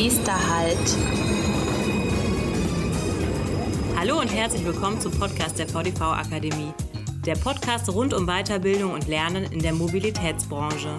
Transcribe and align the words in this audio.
Nächster 0.00 0.48
Halt. 0.48 0.78
Hallo 3.96 4.20
und 4.20 4.32
herzlich 4.32 4.64
willkommen 4.64 5.00
zum 5.00 5.10
Podcast 5.18 5.58
der 5.58 5.66
VDV 5.66 6.00
Akademie. 6.02 6.72
Der 7.26 7.34
Podcast 7.34 7.92
rund 7.92 8.14
um 8.14 8.24
Weiterbildung 8.28 8.92
und 8.92 9.08
Lernen 9.08 9.50
in 9.50 9.58
der 9.58 9.72
Mobilitätsbranche. 9.72 10.94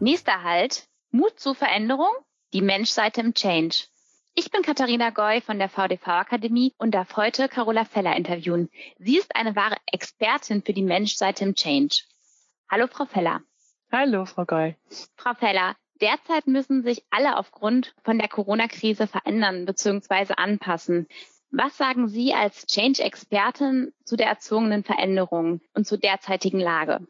Nächster 0.00 0.42
Halt. 0.42 0.88
Mut 1.12 1.38
zur 1.38 1.54
Veränderung. 1.54 2.10
Die 2.52 2.60
Menschseite 2.60 3.20
im 3.20 3.32
Change. 3.32 3.84
Ich 4.34 4.50
bin 4.50 4.62
Katharina 4.62 5.10
Goy 5.10 5.40
von 5.40 5.60
der 5.60 5.68
VDV 5.68 6.08
Akademie 6.08 6.74
und 6.78 6.96
darf 6.96 7.16
heute 7.16 7.48
Carola 7.48 7.84
Feller 7.84 8.16
interviewen. 8.16 8.68
Sie 8.98 9.18
ist 9.18 9.36
eine 9.36 9.54
wahre 9.54 9.76
Expertin 9.86 10.64
für 10.64 10.72
die 10.72 10.82
Menschseite 10.82 11.44
im 11.44 11.54
Change. 11.54 12.02
Hallo, 12.68 12.88
Frau 12.88 13.04
Feller. 13.04 13.40
Hallo, 13.96 14.24
Frau 14.24 14.44
Goy. 14.44 14.74
Frau 15.14 15.34
Feller, 15.34 15.76
derzeit 16.00 16.48
müssen 16.48 16.82
sich 16.82 17.04
alle 17.10 17.36
aufgrund 17.36 17.94
von 18.02 18.18
der 18.18 18.26
Corona-Krise 18.26 19.06
verändern 19.06 19.66
bzw. 19.66 20.34
anpassen. 20.36 21.06
Was 21.52 21.76
sagen 21.76 22.08
Sie 22.08 22.34
als 22.34 22.66
Change-Expertin 22.66 23.92
zu 24.04 24.16
der 24.16 24.26
erzwungenen 24.26 24.82
Veränderung 24.82 25.60
und 25.74 25.86
zur 25.86 25.98
derzeitigen 25.98 26.58
Lage? 26.58 27.06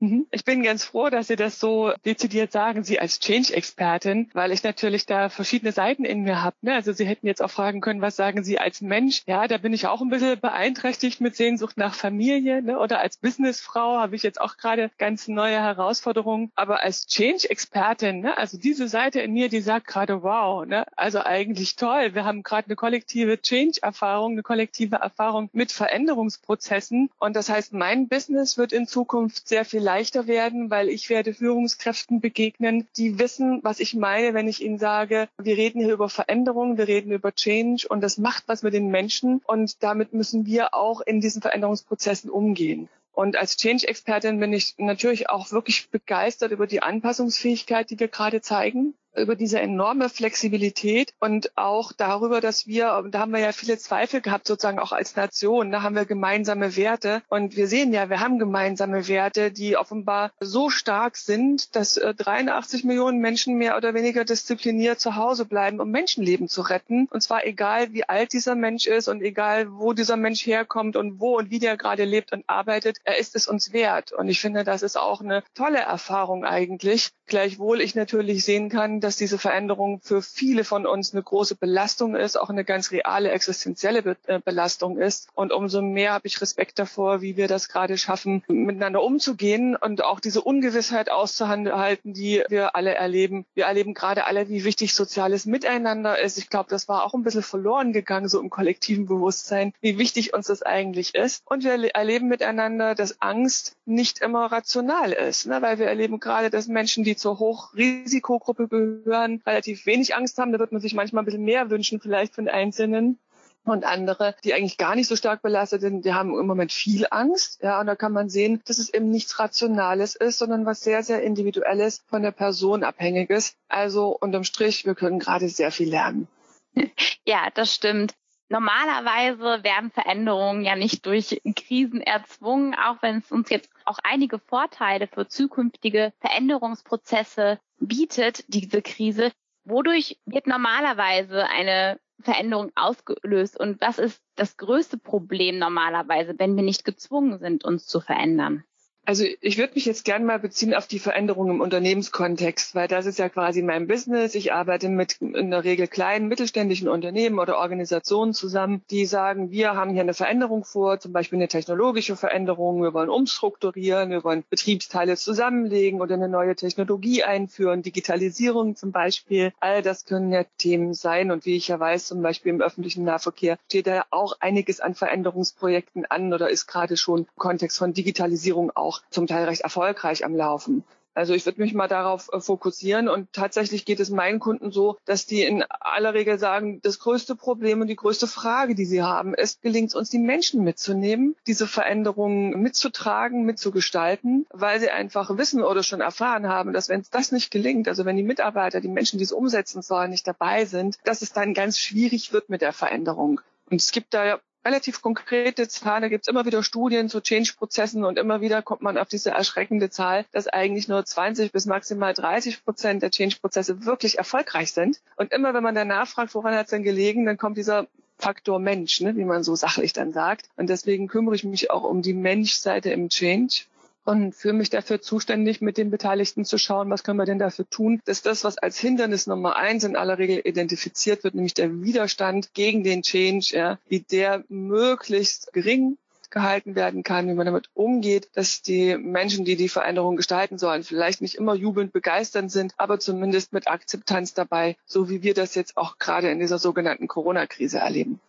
Mhm. 0.00 0.26
Ich 0.30 0.44
bin 0.44 0.62
ganz 0.62 0.84
froh, 0.84 1.08
dass 1.08 1.28
Sie 1.28 1.36
das 1.36 1.58
so 1.58 1.92
dezidiert 2.04 2.52
sagen, 2.52 2.84
Sie 2.84 2.98
als 2.98 3.20
Change-Expertin, 3.20 4.30
weil 4.34 4.52
ich 4.52 4.62
natürlich 4.62 5.06
da 5.06 5.28
verschiedene 5.28 5.72
Seiten 5.72 6.04
in 6.04 6.22
mir 6.22 6.42
habe. 6.42 6.56
Ne? 6.62 6.74
Also 6.74 6.92
Sie 6.92 7.06
hätten 7.06 7.26
jetzt 7.26 7.42
auch 7.42 7.50
fragen 7.50 7.80
können, 7.80 8.00
was 8.00 8.16
sagen 8.16 8.42
Sie 8.42 8.58
als 8.58 8.80
Mensch? 8.80 9.22
Ja, 9.26 9.46
da 9.46 9.58
bin 9.58 9.72
ich 9.72 9.86
auch 9.86 10.00
ein 10.00 10.10
bisschen 10.10 10.40
beeinträchtigt 10.40 11.20
mit 11.20 11.36
Sehnsucht 11.36 11.76
nach 11.76 11.94
Familie. 11.94 12.62
Ne? 12.62 12.78
Oder 12.78 13.00
als 13.00 13.16
Businessfrau 13.16 13.98
habe 13.98 14.16
ich 14.16 14.22
jetzt 14.22 14.40
auch 14.40 14.56
gerade 14.56 14.90
ganz 14.98 15.28
neue 15.28 15.60
Herausforderungen. 15.60 16.50
Aber 16.54 16.82
als 16.82 17.06
Change-Expertin, 17.06 18.20
ne? 18.20 18.36
also 18.36 18.58
diese 18.58 18.88
Seite 18.88 19.20
in 19.20 19.32
mir, 19.32 19.48
die 19.48 19.60
sagt 19.60 19.86
gerade, 19.86 20.22
wow, 20.22 20.66
ne? 20.66 20.86
also 20.96 21.20
eigentlich 21.20 21.76
toll. 21.76 22.14
Wir 22.14 22.24
haben 22.24 22.42
gerade 22.42 22.66
eine 22.66 22.76
kollektive 22.76 23.40
Change-Erfahrung, 23.40 24.32
eine 24.32 24.42
kollektive 24.42 24.96
Erfahrung 24.96 25.50
mit 25.52 25.70
Veränderungsprozessen. 25.70 27.10
Und 27.18 27.36
das 27.36 27.48
heißt, 27.48 27.72
mein 27.72 28.08
Business 28.08 28.58
wird 28.58 28.72
in 28.72 28.86
Zukunft 28.86 29.46
sehr 29.48 29.64
viel 29.64 29.83
leichter 29.84 30.26
werden, 30.26 30.70
weil 30.70 30.88
ich 30.88 31.10
werde 31.10 31.34
Führungskräften 31.34 32.20
begegnen, 32.20 32.88
die 32.96 33.18
wissen, 33.18 33.60
was 33.62 33.78
ich 33.78 33.94
meine, 33.94 34.34
wenn 34.34 34.48
ich 34.48 34.62
ihnen 34.62 34.78
sage, 34.78 35.28
wir 35.38 35.56
reden 35.56 35.80
hier 35.80 35.92
über 35.92 36.08
Veränderung, 36.08 36.78
wir 36.78 36.88
reden 36.88 37.12
über 37.12 37.32
Change 37.32 37.86
und 37.88 38.00
das 38.00 38.18
macht 38.18 38.44
was 38.48 38.62
mit 38.62 38.74
den 38.74 38.88
Menschen 38.88 39.40
und 39.46 39.82
damit 39.82 40.12
müssen 40.12 40.46
wir 40.46 40.74
auch 40.74 41.00
in 41.02 41.20
diesen 41.20 41.42
Veränderungsprozessen 41.42 42.30
umgehen. 42.30 42.88
Und 43.12 43.36
als 43.36 43.56
Change-Expertin 43.56 44.40
bin 44.40 44.52
ich 44.52 44.74
natürlich 44.78 45.30
auch 45.30 45.52
wirklich 45.52 45.88
begeistert 45.90 46.50
über 46.50 46.66
die 46.66 46.82
Anpassungsfähigkeit, 46.82 47.88
die 47.90 48.00
wir 48.00 48.08
gerade 48.08 48.40
zeigen 48.40 48.94
über 49.16 49.36
diese 49.36 49.60
enorme 49.60 50.08
Flexibilität 50.08 51.14
und 51.20 51.56
auch 51.56 51.92
darüber, 51.92 52.40
dass 52.40 52.66
wir, 52.66 53.04
da 53.10 53.20
haben 53.20 53.32
wir 53.32 53.40
ja 53.40 53.52
viele 53.52 53.78
Zweifel 53.78 54.20
gehabt, 54.20 54.46
sozusagen 54.46 54.78
auch 54.78 54.92
als 54.92 55.16
Nation, 55.16 55.70
da 55.70 55.82
haben 55.82 55.94
wir 55.94 56.04
gemeinsame 56.04 56.76
Werte 56.76 57.22
und 57.28 57.56
wir 57.56 57.66
sehen 57.66 57.92
ja, 57.92 58.10
wir 58.10 58.20
haben 58.20 58.38
gemeinsame 58.38 59.08
Werte, 59.08 59.50
die 59.50 59.76
offenbar 59.76 60.32
so 60.40 60.70
stark 60.70 61.16
sind, 61.16 61.74
dass 61.76 61.94
83 61.94 62.84
äh, 62.84 62.86
Millionen 62.86 63.18
Menschen 63.18 63.56
mehr 63.56 63.76
oder 63.76 63.94
weniger 63.94 64.24
diszipliniert 64.24 65.00
zu 65.00 65.16
Hause 65.16 65.44
bleiben, 65.44 65.80
um 65.80 65.90
Menschenleben 65.90 66.48
zu 66.48 66.62
retten. 66.62 67.08
Und 67.10 67.22
zwar 67.22 67.46
egal, 67.46 67.92
wie 67.92 68.08
alt 68.08 68.32
dieser 68.32 68.54
Mensch 68.54 68.86
ist 68.86 69.08
und 69.08 69.22
egal, 69.22 69.72
wo 69.72 69.92
dieser 69.92 70.16
Mensch 70.16 70.46
herkommt 70.46 70.96
und 70.96 71.20
wo 71.20 71.36
und 71.38 71.50
wie 71.50 71.58
der 71.58 71.76
gerade 71.76 72.04
lebt 72.04 72.32
und 72.32 72.44
arbeitet, 72.46 72.98
er 73.04 73.18
ist 73.18 73.36
es 73.36 73.46
uns 73.46 73.72
wert. 73.72 74.12
Und 74.12 74.28
ich 74.28 74.40
finde, 74.40 74.64
das 74.64 74.82
ist 74.82 74.96
auch 74.96 75.20
eine 75.20 75.42
tolle 75.54 75.78
Erfahrung 75.78 76.44
eigentlich. 76.44 77.10
Gleichwohl 77.26 77.80
ich 77.80 77.94
natürlich 77.94 78.44
sehen 78.44 78.68
kann, 78.68 79.00
dass 79.04 79.16
diese 79.16 79.38
Veränderung 79.38 80.00
für 80.02 80.22
viele 80.22 80.64
von 80.64 80.86
uns 80.86 81.12
eine 81.12 81.22
große 81.22 81.56
Belastung 81.56 82.16
ist, 82.16 82.40
auch 82.40 82.48
eine 82.48 82.64
ganz 82.64 82.90
reale 82.90 83.30
existenzielle 83.30 84.16
äh, 84.26 84.40
Belastung 84.40 84.98
ist. 84.98 85.28
Und 85.34 85.52
umso 85.52 85.82
mehr 85.82 86.14
habe 86.14 86.26
ich 86.26 86.40
Respekt 86.40 86.78
davor, 86.78 87.20
wie 87.20 87.36
wir 87.36 87.46
das 87.46 87.68
gerade 87.68 87.98
schaffen, 87.98 88.42
miteinander 88.48 89.02
umzugehen 89.02 89.76
und 89.76 90.02
auch 90.02 90.20
diese 90.20 90.40
Ungewissheit 90.40 91.10
auszuhalten, 91.10 92.14
die 92.14 92.42
wir 92.48 92.74
alle 92.74 92.94
erleben. 92.94 93.44
Wir 93.54 93.66
erleben 93.66 93.92
gerade 93.92 94.24
alle, 94.24 94.48
wie 94.48 94.64
wichtig 94.64 94.94
soziales 94.94 95.44
Miteinander 95.44 96.18
ist. 96.18 96.38
Ich 96.38 96.48
glaube, 96.48 96.70
das 96.70 96.88
war 96.88 97.04
auch 97.04 97.12
ein 97.12 97.22
bisschen 97.22 97.42
verloren 97.42 97.92
gegangen, 97.92 98.28
so 98.28 98.40
im 98.40 98.48
kollektiven 98.48 99.06
Bewusstsein, 99.06 99.74
wie 99.82 99.98
wichtig 99.98 100.32
uns 100.32 100.46
das 100.46 100.62
eigentlich 100.62 101.14
ist. 101.14 101.42
Und 101.44 101.62
wir 101.62 101.94
erleben 101.94 102.28
miteinander, 102.28 102.94
dass 102.94 103.20
Angst 103.20 103.76
nicht 103.84 104.20
immer 104.20 104.46
rational 104.50 105.12
ist, 105.12 105.46
ne? 105.46 105.60
weil 105.60 105.78
wir 105.78 105.86
erleben 105.86 106.20
gerade, 106.20 106.48
dass 106.48 106.68
Menschen, 106.68 107.04
die 107.04 107.16
zur 107.16 107.38
Hochrisikogruppe 107.38 108.68
gehören, 108.68 108.93
hören, 109.04 109.42
relativ 109.46 109.86
wenig 109.86 110.14
Angst 110.14 110.38
haben. 110.38 110.52
Da 110.52 110.58
wird 110.58 110.72
man 110.72 110.80
sich 110.80 110.94
manchmal 110.94 111.22
ein 111.22 111.26
bisschen 111.26 111.44
mehr 111.44 111.70
wünschen, 111.70 112.00
vielleicht 112.00 112.34
von 112.34 112.48
Einzelnen. 112.48 113.18
Und 113.66 113.84
andere, 113.84 114.34
die 114.44 114.52
eigentlich 114.52 114.76
gar 114.76 114.94
nicht 114.94 115.08
so 115.08 115.16
stark 115.16 115.40
belastet 115.40 115.80
sind, 115.80 116.04
die 116.04 116.12
haben 116.12 116.38
im 116.38 116.46
Moment 116.46 116.70
viel 116.70 117.06
Angst. 117.10 117.62
Ja, 117.62 117.80
und 117.80 117.86
da 117.86 117.96
kann 117.96 118.12
man 118.12 118.28
sehen, 118.28 118.60
dass 118.66 118.76
es 118.76 118.92
eben 118.92 119.10
nichts 119.10 119.38
Rationales 119.38 120.16
ist, 120.16 120.38
sondern 120.38 120.66
was 120.66 120.82
sehr, 120.82 121.02
sehr 121.02 121.22
Individuelles 121.22 122.04
von 122.06 122.22
der 122.22 122.30
Person 122.30 122.84
abhängiges. 122.84 123.54
Also 123.68 124.08
unterm 124.20 124.44
Strich, 124.44 124.84
wir 124.84 124.94
können 124.94 125.18
gerade 125.18 125.48
sehr 125.48 125.70
viel 125.70 125.88
lernen. 125.88 126.28
Ja, 127.26 127.48
das 127.54 127.74
stimmt. 127.74 128.14
Normalerweise 128.48 129.64
werden 129.64 129.90
Veränderungen 129.90 130.64
ja 130.64 130.76
nicht 130.76 131.06
durch 131.06 131.40
Krisen 131.56 132.00
erzwungen, 132.00 132.74
auch 132.74 133.00
wenn 133.00 133.18
es 133.18 133.32
uns 133.32 133.48
jetzt 133.50 133.70
auch 133.84 133.98
einige 134.04 134.38
Vorteile 134.38 135.06
für 135.06 135.26
zukünftige 135.26 136.12
Veränderungsprozesse 136.20 137.58
bietet, 137.78 138.44
diese 138.48 138.82
Krise. 138.82 139.32
Wodurch 139.64 140.20
wird 140.26 140.46
normalerweise 140.46 141.46
eine 141.48 141.98
Veränderung 142.20 142.70
ausgelöst 142.74 143.58
und 143.58 143.80
was 143.80 143.98
ist 143.98 144.22
das 144.36 144.56
größte 144.56 144.98
Problem 144.98 145.58
normalerweise, 145.58 146.34
wenn 146.38 146.54
wir 146.54 146.62
nicht 146.62 146.84
gezwungen 146.84 147.38
sind, 147.38 147.64
uns 147.64 147.86
zu 147.86 148.00
verändern? 148.00 148.64
Also 149.06 149.24
ich 149.42 149.58
würde 149.58 149.74
mich 149.74 149.84
jetzt 149.84 150.06
gerne 150.06 150.24
mal 150.24 150.38
beziehen 150.38 150.72
auf 150.72 150.86
die 150.86 150.98
Veränderung 150.98 151.50
im 151.50 151.60
Unternehmenskontext, 151.60 152.74
weil 152.74 152.88
das 152.88 153.04
ist 153.04 153.18
ja 153.18 153.28
quasi 153.28 153.60
mein 153.60 153.86
Business. 153.86 154.34
Ich 154.34 154.54
arbeite 154.54 154.88
mit 154.88 155.20
in 155.20 155.50
der 155.50 155.62
Regel 155.62 155.88
kleinen, 155.88 156.26
mittelständischen 156.26 156.88
Unternehmen 156.88 157.38
oder 157.38 157.58
Organisationen 157.58 158.32
zusammen, 158.32 158.82
die 158.90 159.04
sagen, 159.04 159.50
wir 159.50 159.74
haben 159.74 159.90
hier 159.90 160.00
eine 160.00 160.14
Veränderung 160.14 160.64
vor, 160.64 161.00
zum 161.00 161.12
Beispiel 161.12 161.38
eine 161.38 161.48
technologische 161.48 162.16
Veränderung, 162.16 162.82
wir 162.82 162.94
wollen 162.94 163.10
umstrukturieren, 163.10 164.08
wir 164.08 164.24
wollen 164.24 164.42
Betriebsteile 164.48 165.16
zusammenlegen 165.18 166.00
oder 166.00 166.14
eine 166.14 166.28
neue 166.28 166.56
Technologie 166.56 167.24
einführen, 167.24 167.82
Digitalisierung 167.82 168.74
zum 168.74 168.90
Beispiel. 168.90 169.52
All 169.60 169.82
das 169.82 170.06
können 170.06 170.32
ja 170.32 170.44
Themen 170.56 170.94
sein 170.94 171.30
und 171.30 171.44
wie 171.44 171.56
ich 171.56 171.68
ja 171.68 171.78
weiß, 171.78 172.06
zum 172.06 172.22
Beispiel 172.22 172.54
im 172.54 172.62
öffentlichen 172.62 173.04
Nahverkehr 173.04 173.58
steht 173.66 173.86
da 173.86 173.94
ja 173.94 174.04
auch 174.08 174.36
einiges 174.40 174.80
an 174.80 174.94
Veränderungsprojekten 174.94 176.06
an 176.06 176.32
oder 176.32 176.48
ist 176.48 176.66
gerade 176.66 176.96
schon 176.96 177.20
im 177.20 177.26
Kontext 177.36 177.76
von 177.76 177.92
Digitalisierung 177.92 178.70
auch 178.74 178.93
auch 178.94 179.02
zum 179.10 179.26
Teil 179.26 179.44
recht 179.44 179.62
erfolgreich 179.62 180.24
am 180.24 180.34
Laufen. 180.34 180.84
Also 181.16 181.32
ich 181.32 181.46
würde 181.46 181.62
mich 181.62 181.74
mal 181.74 181.86
darauf 181.86 182.28
äh, 182.32 182.40
fokussieren 182.40 183.08
und 183.08 183.32
tatsächlich 183.32 183.84
geht 183.84 184.00
es 184.00 184.10
meinen 184.10 184.40
Kunden 184.40 184.72
so, 184.72 184.96
dass 185.04 185.26
die 185.26 185.44
in 185.44 185.62
aller 185.62 186.12
Regel 186.12 186.40
sagen, 186.40 186.80
das 186.82 186.98
größte 186.98 187.36
Problem 187.36 187.80
und 187.80 187.86
die 187.86 187.94
größte 187.94 188.26
Frage, 188.26 188.74
die 188.74 188.84
sie 188.84 189.00
haben, 189.00 189.32
ist, 189.32 189.62
gelingt 189.62 189.90
es 189.90 189.94
uns, 189.94 190.10
die 190.10 190.18
Menschen 190.18 190.64
mitzunehmen, 190.64 191.36
diese 191.46 191.68
Veränderungen 191.68 192.60
mitzutragen, 192.60 193.44
mitzugestalten, 193.44 194.44
weil 194.52 194.80
sie 194.80 194.90
einfach 194.90 195.38
wissen 195.38 195.62
oder 195.62 195.84
schon 195.84 196.00
erfahren 196.00 196.48
haben, 196.48 196.72
dass 196.72 196.88
wenn 196.88 197.02
es 197.02 197.10
das 197.10 197.30
nicht 197.30 197.52
gelingt, 197.52 197.86
also 197.86 198.04
wenn 198.04 198.16
die 198.16 198.24
Mitarbeiter, 198.24 198.80
die 198.80 198.88
Menschen, 198.88 199.18
die 199.18 199.24
es 199.24 199.32
umsetzen 199.32 199.82
sollen, 199.82 200.10
nicht 200.10 200.26
dabei 200.26 200.64
sind, 200.64 200.98
dass 201.04 201.22
es 201.22 201.32
dann 201.32 201.54
ganz 201.54 201.78
schwierig 201.78 202.32
wird 202.32 202.50
mit 202.50 202.60
der 202.60 202.72
Veränderung. 202.72 203.40
Und 203.70 203.80
es 203.80 203.92
gibt 203.92 204.14
da 204.14 204.40
relativ 204.64 205.02
konkrete 205.02 205.68
Zahlen. 205.68 206.02
Da 206.02 206.08
gibt 206.08 206.24
es 206.24 206.28
immer 206.28 206.46
wieder 206.46 206.62
Studien 206.62 207.08
zu 207.08 207.20
Change-Prozessen 207.20 208.04
und 208.04 208.18
immer 208.18 208.40
wieder 208.40 208.62
kommt 208.62 208.82
man 208.82 208.98
auf 208.98 209.08
diese 209.08 209.30
erschreckende 209.30 209.90
Zahl, 209.90 210.24
dass 210.32 210.48
eigentlich 210.48 210.88
nur 210.88 211.04
20 211.04 211.52
bis 211.52 211.66
maximal 211.66 212.14
30 212.14 212.64
Prozent 212.64 213.02
der 213.02 213.10
Change-Prozesse 213.10 213.84
wirklich 213.84 214.18
erfolgreich 214.18 214.72
sind. 214.72 215.00
Und 215.16 215.32
immer 215.32 215.54
wenn 215.54 215.62
man 215.62 215.74
danach 215.74 216.08
fragt, 216.08 216.34
woran 216.34 216.54
hat 216.54 216.66
es 216.66 216.70
denn 216.70 216.82
gelegen, 216.82 217.26
dann 217.26 217.36
kommt 217.36 217.58
dieser 217.58 217.86
Faktor 218.18 218.58
Mensch, 218.58 219.00
ne, 219.00 219.16
wie 219.16 219.24
man 219.24 219.42
so 219.42 219.56
sachlich 219.56 219.92
dann 219.92 220.12
sagt. 220.12 220.48
Und 220.56 220.70
deswegen 220.70 221.08
kümmere 221.08 221.34
ich 221.34 221.44
mich 221.44 221.70
auch 221.70 221.84
um 221.84 222.00
die 222.00 222.14
Menschseite 222.14 222.90
im 222.90 223.08
Change 223.08 223.64
und 224.04 224.34
fühle 224.34 224.54
mich 224.54 224.70
dafür 224.70 225.00
zuständig, 225.00 225.60
mit 225.60 225.78
den 225.78 225.90
Beteiligten 225.90 226.44
zu 226.44 226.58
schauen, 226.58 226.90
was 226.90 227.04
können 227.04 227.18
wir 227.18 227.24
denn 227.24 227.38
dafür 227.38 227.68
tun, 227.68 228.00
dass 228.04 228.22
das, 228.22 228.44
was 228.44 228.58
als 228.58 228.78
Hindernis 228.78 229.26
Nummer 229.26 229.56
eins 229.56 229.84
in 229.84 229.96
aller 229.96 230.18
Regel 230.18 230.40
identifiziert 230.44 231.24
wird, 231.24 231.34
nämlich 231.34 231.54
der 231.54 231.82
Widerstand 231.82 232.54
gegen 232.54 232.84
den 232.84 233.02
Change, 233.02 233.48
ja, 233.52 233.78
wie 233.88 234.00
der 234.00 234.44
möglichst 234.48 235.52
gering 235.52 235.96
gehalten 236.34 236.74
werden 236.74 237.02
kann, 237.02 237.28
wie 237.28 237.34
man 237.34 237.46
damit 237.46 237.70
umgeht, 237.74 238.28
dass 238.34 238.60
die 238.60 238.98
Menschen, 238.98 239.44
die 239.44 239.56
die 239.56 239.68
Veränderung 239.68 240.16
gestalten 240.16 240.58
sollen, 240.58 240.82
vielleicht 240.82 241.22
nicht 241.22 241.36
immer 241.36 241.54
jubelnd 241.54 241.92
begeisternd 241.92 242.50
sind, 242.50 242.74
aber 242.76 242.98
zumindest 242.98 243.52
mit 243.52 243.68
Akzeptanz 243.68 244.34
dabei, 244.34 244.76
so 244.84 245.08
wie 245.08 245.22
wir 245.22 245.32
das 245.32 245.54
jetzt 245.54 245.76
auch 245.76 245.98
gerade 245.98 246.30
in 246.30 246.40
dieser 246.40 246.58
sogenannten 246.58 247.08
Corona-Krise 247.08 247.78
erleben. 247.78 248.20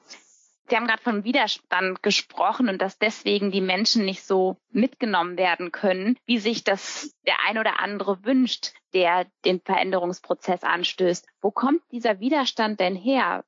Sie 0.67 0.75
haben 0.75 0.88
gerade 0.88 1.03
von 1.03 1.23
Widerstand 1.23 2.01
gesprochen 2.01 2.69
und 2.69 2.81
dass 2.81 2.97
deswegen 2.97 3.51
die 3.51 3.62
Menschen 3.62 4.03
nicht 4.03 4.23
so 4.23 4.57
mitgenommen 4.71 5.38
werden 5.38 5.71
können, 5.71 6.17
wie 6.25 6.39
sich 6.39 6.63
das 6.63 7.15
der 7.27 7.35
ein 7.47 7.59
oder 7.59 7.79
andere 7.79 8.25
wünscht, 8.25 8.73
der 8.94 9.27
den 9.45 9.62
Veränderungsprozess 9.62 10.63
anstößt. 10.63 11.27
Wo 11.41 11.51
kommt 11.51 11.81
dieser 11.91 12.19
Widerstand 12.19 12.79
denn 12.79 12.95
her? 12.95 13.45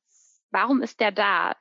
Warum 0.52 0.82
ist 0.82 1.00
der 1.00 1.12
da? 1.12 1.56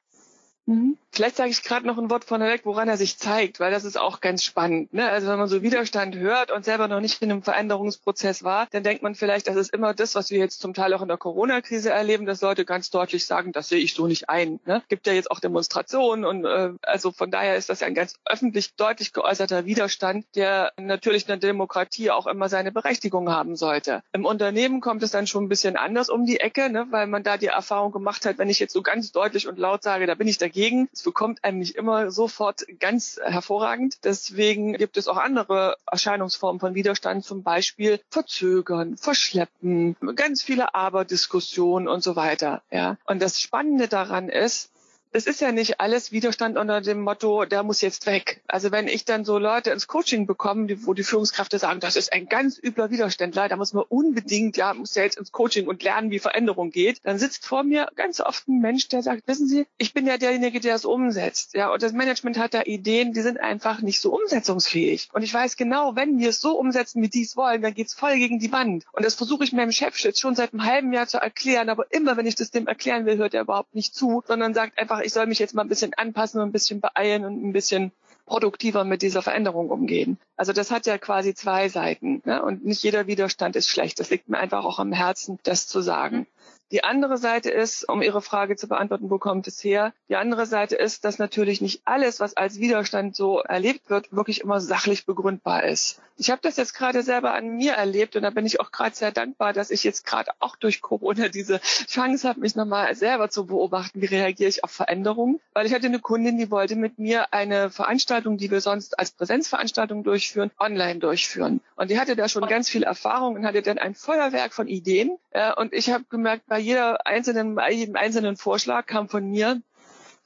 Mhm. 0.67 0.97
Vielleicht 1.17 1.37
sage 1.37 1.49
ich 1.49 1.63
gerade 1.63 1.87
noch 1.87 1.97
ein 1.97 2.11
Wort 2.11 2.27
von 2.27 2.43
weg, 2.43 2.63
woran 2.65 2.91
er 2.91 2.99
sich 2.99 3.17
zeigt, 3.17 3.59
weil 3.59 3.71
das 3.71 3.85
ist 3.85 3.99
auch 3.99 4.21
ganz 4.21 4.45
spannend. 4.45 4.93
Ne? 4.93 5.09
Also 5.09 5.29
wenn 5.29 5.39
man 5.39 5.49
so 5.49 5.63
Widerstand 5.63 6.15
hört 6.17 6.51
und 6.51 6.67
selber 6.67 6.89
noch 6.89 7.01
nicht 7.01 7.23
in 7.23 7.31
einem 7.31 7.43
Veränderungsprozess 7.43 8.45
war, 8.45 8.67
dann 8.73 8.83
denkt 8.83 9.03
man 9.03 9.15
vielleicht, 9.15 9.49
das 9.49 9.57
ist 9.57 9.73
immer 9.73 9.95
das, 9.95 10.15
was 10.15 10.31
wir 10.31 10.39
jetzt 10.39 10.61
zum 10.61 10.75
Teil 10.75 10.93
auch 10.93 11.01
in 11.01 11.09
der 11.09 11.17
Corona-Krise 11.17 11.89
erleben, 11.89 12.27
dass 12.27 12.43
Leute 12.43 12.67
ganz 12.67 12.91
deutlich 12.91 13.25
sagen, 13.25 13.53
das 13.53 13.71
sehe 13.71 13.79
ich 13.79 13.95
so 13.95 14.07
nicht 14.07 14.29
ein. 14.29 14.61
Ne? 14.67 14.83
Gibt 14.89 15.07
ja 15.07 15.15
jetzt 15.15 15.31
auch 15.31 15.41
Demonstrationen 15.41 16.27
und 16.27 16.45
äh, 16.45 16.73
also 16.83 17.12
von 17.12 17.31
daher 17.31 17.57
ist 17.57 17.71
das 17.71 17.81
ja 17.81 17.87
ein 17.87 17.95
ganz 17.95 18.17
öffentlich 18.27 18.75
deutlich 18.75 19.15
geäußerter 19.15 19.65
Widerstand, 19.65 20.27
der 20.35 20.73
natürlich 20.79 21.23
in 21.23 21.29
der 21.29 21.37
Demokratie 21.39 22.11
auch 22.11 22.27
immer 22.27 22.51
seine 22.51 22.73
Berechtigung 22.73 23.31
haben 23.31 23.57
sollte. 23.57 24.03
Im 24.12 24.27
Unternehmen 24.27 24.83
kommt 24.83 25.03
es 25.03 25.12
dann 25.12 25.27
schon 25.27 25.45
ein 25.45 25.49
bisschen 25.49 25.77
anders 25.77 26.11
um 26.11 26.27
die 26.27 26.41
Ecke, 26.41 26.69
ne? 26.69 26.89
weil 26.91 27.07
man 27.07 27.23
da 27.23 27.39
die 27.39 27.47
Erfahrung 27.47 27.91
gemacht 27.91 28.27
hat, 28.27 28.37
wenn 28.37 28.51
ich 28.51 28.59
jetzt 28.59 28.75
so 28.75 28.83
ganz 28.83 29.12
deutlich 29.12 29.49
und 29.49 29.59
laut 29.59 29.83
sage, 29.83 30.07
da 30.07 30.15
bin 30.15 30.29
ich 30.29 30.37
dagegen, 30.37 30.56
dagegen. 30.56 30.88
Es 30.93 31.03
bekommt 31.03 31.44
einem 31.44 31.58
nicht 31.58 31.76
immer 31.76 32.11
sofort 32.11 32.64
ganz 32.81 33.20
hervorragend. 33.23 33.99
Deswegen 34.05 34.73
gibt 34.75 34.97
es 34.97 35.06
auch 35.06 35.19
andere 35.19 35.76
Erscheinungsformen 35.91 36.61
von 36.61 36.75
Widerstand, 36.75 37.25
zum 37.25 37.43
Beispiel 37.43 38.00
Verzögern, 38.11 38.97
Verschleppen, 38.97 39.97
ganz 40.14 40.43
viele 40.43 40.75
Aber-Diskussionen 40.75 41.88
und 41.88 42.03
so 42.03 42.17
weiter. 42.17 42.62
Ja. 42.70 42.97
Und 43.05 43.20
das 43.20 43.41
Spannende 43.41 43.88
daran 43.88 44.29
ist, 44.29 44.70
es 45.12 45.26
ist 45.26 45.41
ja 45.41 45.53
nicht 45.53 45.81
alles 45.81 46.12
Widerstand 46.12 46.58
unter 46.58 46.81
dem 46.81 47.00
Motto, 47.00 47.44
der 47.44 47.62
muss 47.62 47.81
jetzt 47.81 48.06
weg. 48.06 48.43
Also 48.47 48.70
wenn 48.70 48.88
ich 48.88 49.05
dann 49.05 49.25
so 49.25 49.38
Leute 49.38 49.70
ins 49.70 49.87
Coaching 49.87 50.26
bekomme, 50.26 50.69
wo 50.87 50.94
die 50.94 51.05
Führungskräfte 51.05 51.58
sagen, 51.58 51.81
das 51.81 51.97
ist 51.97 52.12
ein 52.12 52.29
ganz 52.29 52.61
übler 52.62 52.91
Widerständler, 52.91 53.49
da 53.49 53.56
muss 53.56 53.73
man 53.73 53.85
unbedingt, 53.88 54.56
ja, 54.56 54.75
muss 54.75 54.94
ja 54.94 55.05
jetzt 55.05 55.17
ins 55.19 55.32
Coaching 55.32 55.69
und 55.69 55.82
lernen, 55.82 56.11
wie 56.11 56.19
Veränderung 56.19 56.70
geht, 56.70 57.00
dann 57.05 57.19
sitzt 57.19 57.47
vor 57.47 57.62
mir 57.62 57.88
ganz 57.97 58.20
oft 58.20 58.47
ein 58.49 58.61
Mensch, 58.61 58.88
der 58.88 59.03
sagt, 59.03 59.26
wissen 59.26 59.49
Sie, 59.49 59.67
ich 59.79 59.94
bin 59.94 60.06
ja 60.06 60.19
derjenige, 60.19 60.61
der 60.61 60.75
es 60.75 60.85
umsetzt. 60.85 61.55
Ja, 61.55 61.73
und 61.73 61.82
das 61.82 61.93
Management 61.93 62.38
hat 62.38 62.52
da 62.52 62.62
Ideen, 62.62 63.12
die 63.12 63.23
sind 63.23 63.41
einfach 63.41 63.81
nicht 63.81 64.00
so 64.00 64.14
umsetzungsfähig. 64.14 65.09
Und 65.12 65.23
ich 65.23 65.32
weiß 65.32 65.56
genau, 65.56 65.97
wenn 65.97 66.19
wir 66.19 66.29
es 66.29 66.41
so 66.41 66.59
umsetzen, 66.59 67.00
wie 67.00 67.09
die 67.09 67.23
es 67.23 67.37
wollen, 67.37 67.62
dann 67.62 67.75
geht 67.75 67.87
es 67.87 67.94
voll 67.94 68.17
gegen 68.17 68.38
die 68.38 68.52
Wand. 68.52 68.85
Und 68.93 69.05
das 69.05 69.14
versuche 69.14 69.44
ich 69.44 69.52
meinem 69.52 69.73
Chef 69.73 69.99
jetzt 70.00 70.20
schon 70.20 70.35
seit 70.35 70.52
einem 70.52 70.64
halben 70.64 70.93
Jahr 70.93 71.06
zu 71.06 71.19
erklären, 71.19 71.70
aber 71.70 71.87
immer, 71.91 72.17
wenn 72.17 72.26
ich 72.26 72.35
das 72.35 72.50
dem 72.50 72.67
erklären 72.67 73.06
will, 73.06 73.17
hört 73.17 73.32
er 73.32 73.43
überhaupt 73.43 73.75
nicht 73.75 73.94
zu, 73.94 74.23
sondern 74.26 74.52
sagt 74.52 74.79
einfach, 74.79 75.06
ich 75.06 75.12
soll 75.12 75.26
mich 75.26 75.38
jetzt 75.38 75.55
mal 75.55 75.62
ein 75.62 75.69
bisschen 75.69 75.94
anpassen 75.94 76.41
und 76.41 76.49
ein 76.49 76.53
bisschen 76.53 76.81
beeilen 76.81 77.25
und 77.25 77.43
ein 77.43 77.53
bisschen 77.53 77.93
produktiver 78.26 78.85
mit 78.85 79.03
dieser 79.03 79.23
Veränderung 79.23 79.70
umgehen. 79.70 80.19
Also 80.37 80.53
das 80.53 80.73
hat 80.73 80.87
ja 80.87 80.99
quasi 80.99 81.32
zwei 81.32 81.69
Seiten. 81.69 82.23
Ne? 82.25 82.43
Und 82.43 82.64
nicht 82.64 82.82
jeder 82.82 83.06
Widerstand 83.06 83.55
ist 83.55 83.69
schlecht. 83.69 84.00
Das 84.00 84.11
liegt 84.11 84.29
mir 84.29 84.38
einfach 84.38 84.64
auch 84.64 84.81
am 84.81 84.93
Herzen, 84.93 85.38
das 85.44 85.69
zu 85.69 85.81
sagen. 85.81 86.26
Die 86.73 86.83
andere 86.83 87.17
Seite 87.17 87.51
ist, 87.51 87.89
um 87.89 88.03
Ihre 88.03 88.21
Frage 88.21 88.57
zu 88.57 88.67
beantworten, 88.67 89.09
wo 89.09 89.19
kommt 89.19 89.47
es 89.47 89.63
her? 89.63 89.93
Die 90.09 90.17
andere 90.17 90.47
Seite 90.47 90.75
ist, 90.75 91.05
dass 91.05 91.21
natürlich 91.21 91.61
nicht 91.61 91.83
alles, 91.85 92.19
was 92.19 92.37
als 92.37 92.59
Widerstand 92.59 93.15
so 93.15 93.39
erlebt 93.39 93.89
wird, 93.89 94.13
wirklich 94.13 94.41
immer 94.41 94.61
sachlich 94.61 95.07
begründbar 95.07 95.63
ist. 95.63 96.01
Ich 96.19 96.31
habe 96.31 96.41
das 96.43 96.57
jetzt 96.57 96.73
gerade 96.73 97.03
selber 97.03 97.35
an 97.35 97.57
mir 97.57 97.75
erlebt 97.75 98.17
und 98.17 98.23
da 98.23 98.31
bin 98.31 98.47
ich 98.47 98.59
auch 98.59 98.73
gerade 98.73 98.97
sehr 98.97 99.13
dankbar, 99.13 99.53
dass 99.53 99.71
ich 99.71 99.85
jetzt 99.85 100.07
gerade 100.07 100.31
auch 100.41 100.57
durch 100.57 100.81
Corona 100.81 101.29
diese 101.29 101.61
Chance 101.61 102.27
habe, 102.27 102.41
mich 102.41 102.57
nochmal 102.57 102.95
selber 102.95 103.29
zu 103.29 103.47
beobachten, 103.47 104.01
wie 104.01 104.07
reagiere 104.07 104.49
ich 104.49 104.65
auf 104.65 104.71
Veränderungen. 104.71 105.41
Weil 105.53 105.67
ich 105.67 105.75
hatte 105.75 105.87
eine 105.87 106.01
Kundin, 106.01 106.39
die 106.39 106.51
wollte 106.51 106.75
mit 106.75 106.99
mir 106.99 107.35
eine 107.35 107.71
Veranstaltung, 107.71 108.39
die 108.39 108.51
wir 108.51 108.62
sonst 108.62 108.99
als 108.99 109.11
Präsenzveranstaltung 109.11 110.05
durchführen, 110.05 110.51
online 110.59 111.01
durchführen. 111.01 111.61
Und 111.77 111.91
die 111.91 112.01
hatte 112.01 112.17
da 112.17 112.29
schon 112.29 112.47
ganz 112.49 112.71
viel 112.71 112.83
Erfahrung 112.83 113.35
und 113.35 113.47
hatte 113.47 113.61
dann 113.61 113.79
ein 113.79 113.95
Feuerwerk 113.95 114.55
von 114.55 114.69
Ideen. 114.69 115.19
und 115.57 115.75
ich 115.75 115.91
habe 115.91 116.05
gemerkt, 116.09 116.45
bei 116.56 116.62
jeder 116.62 117.06
einzelnen, 117.06 117.58
jedem 117.70 117.97
einzelnen 117.97 118.38
Vorschlag 118.38 118.87
kam 118.87 119.11
von 119.11 119.29
mir, 119.29 119.61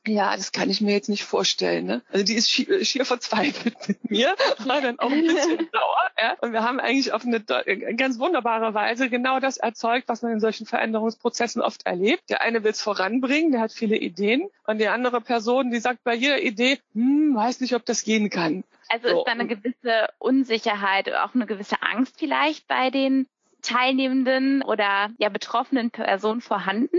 ja, 0.07 0.37
das 0.37 0.53
kann 0.53 0.71
ich 0.71 0.81
mir 0.81 0.93
jetzt 0.93 1.09
nicht 1.09 1.25
vorstellen. 1.25 1.87
Ne? 1.87 2.03
Also 2.13 2.25
die 2.25 2.35
ist 2.35 2.49
schier, 2.49 2.85
schier 2.85 3.05
verzweifelt 3.05 3.77
mit 3.89 4.09
mir, 4.09 4.37
war 4.65 4.81
dann 4.81 5.01
auch 5.01 5.11
ein 5.11 5.27
bisschen 5.27 5.59
sauer. 5.73 6.11
Ja? 6.17 6.37
Und 6.41 6.53
wir 6.53 6.63
haben 6.63 6.79
eigentlich 6.79 7.13
auf 7.13 7.25
eine 7.25 7.43
ganz 7.97 8.21
wunderbare 8.21 8.75
Weise 8.75 9.11
genau 9.11 9.41
das 9.41 9.57
erzeugt, 9.57 10.09
was 10.09 10.23
man 10.23 10.31
in 10.31 10.39
solchen 10.39 10.67
Veränderungsprozessen 10.67 11.61
oft 11.61 11.85
erlebt. 11.85 12.23
Der 12.31 12.43
eine 12.43 12.63
will 12.63 12.71
es 12.71 12.81
voranbringen, 12.81 13.51
der 13.51 13.63
hat 13.63 13.73
viele 13.73 13.97
Ideen. 13.97 14.49
Und 14.69 14.79
die 14.79 14.87
andere 14.87 15.21
Person, 15.21 15.73
die 15.73 15.81
sagt 15.81 16.05
bei 16.05 16.15
jeder 16.15 16.41
Idee, 16.41 16.79
hm, 16.93 17.35
weiß 17.35 17.61
nicht, 17.61 17.75
ob 17.75 17.85
das 17.85 18.05
gehen 18.05 18.31
kann. 18.31 18.63
Also 18.89 19.09
so. 19.09 19.19
ist 19.19 19.27
da 19.27 19.33
eine 19.33 19.49
gewisse 19.49 20.07
Unsicherheit, 20.19 21.13
auch 21.13 21.35
eine 21.35 21.47
gewisse 21.47 21.83
Angst 21.83 22.21
vielleicht 22.21 22.69
bei 22.69 22.91
den 22.91 23.27
teilnehmenden 23.61 24.63
oder 24.63 25.11
ja 25.19 25.29
betroffenen 25.29 25.91
Personen 25.91 26.41
vorhanden? 26.41 26.99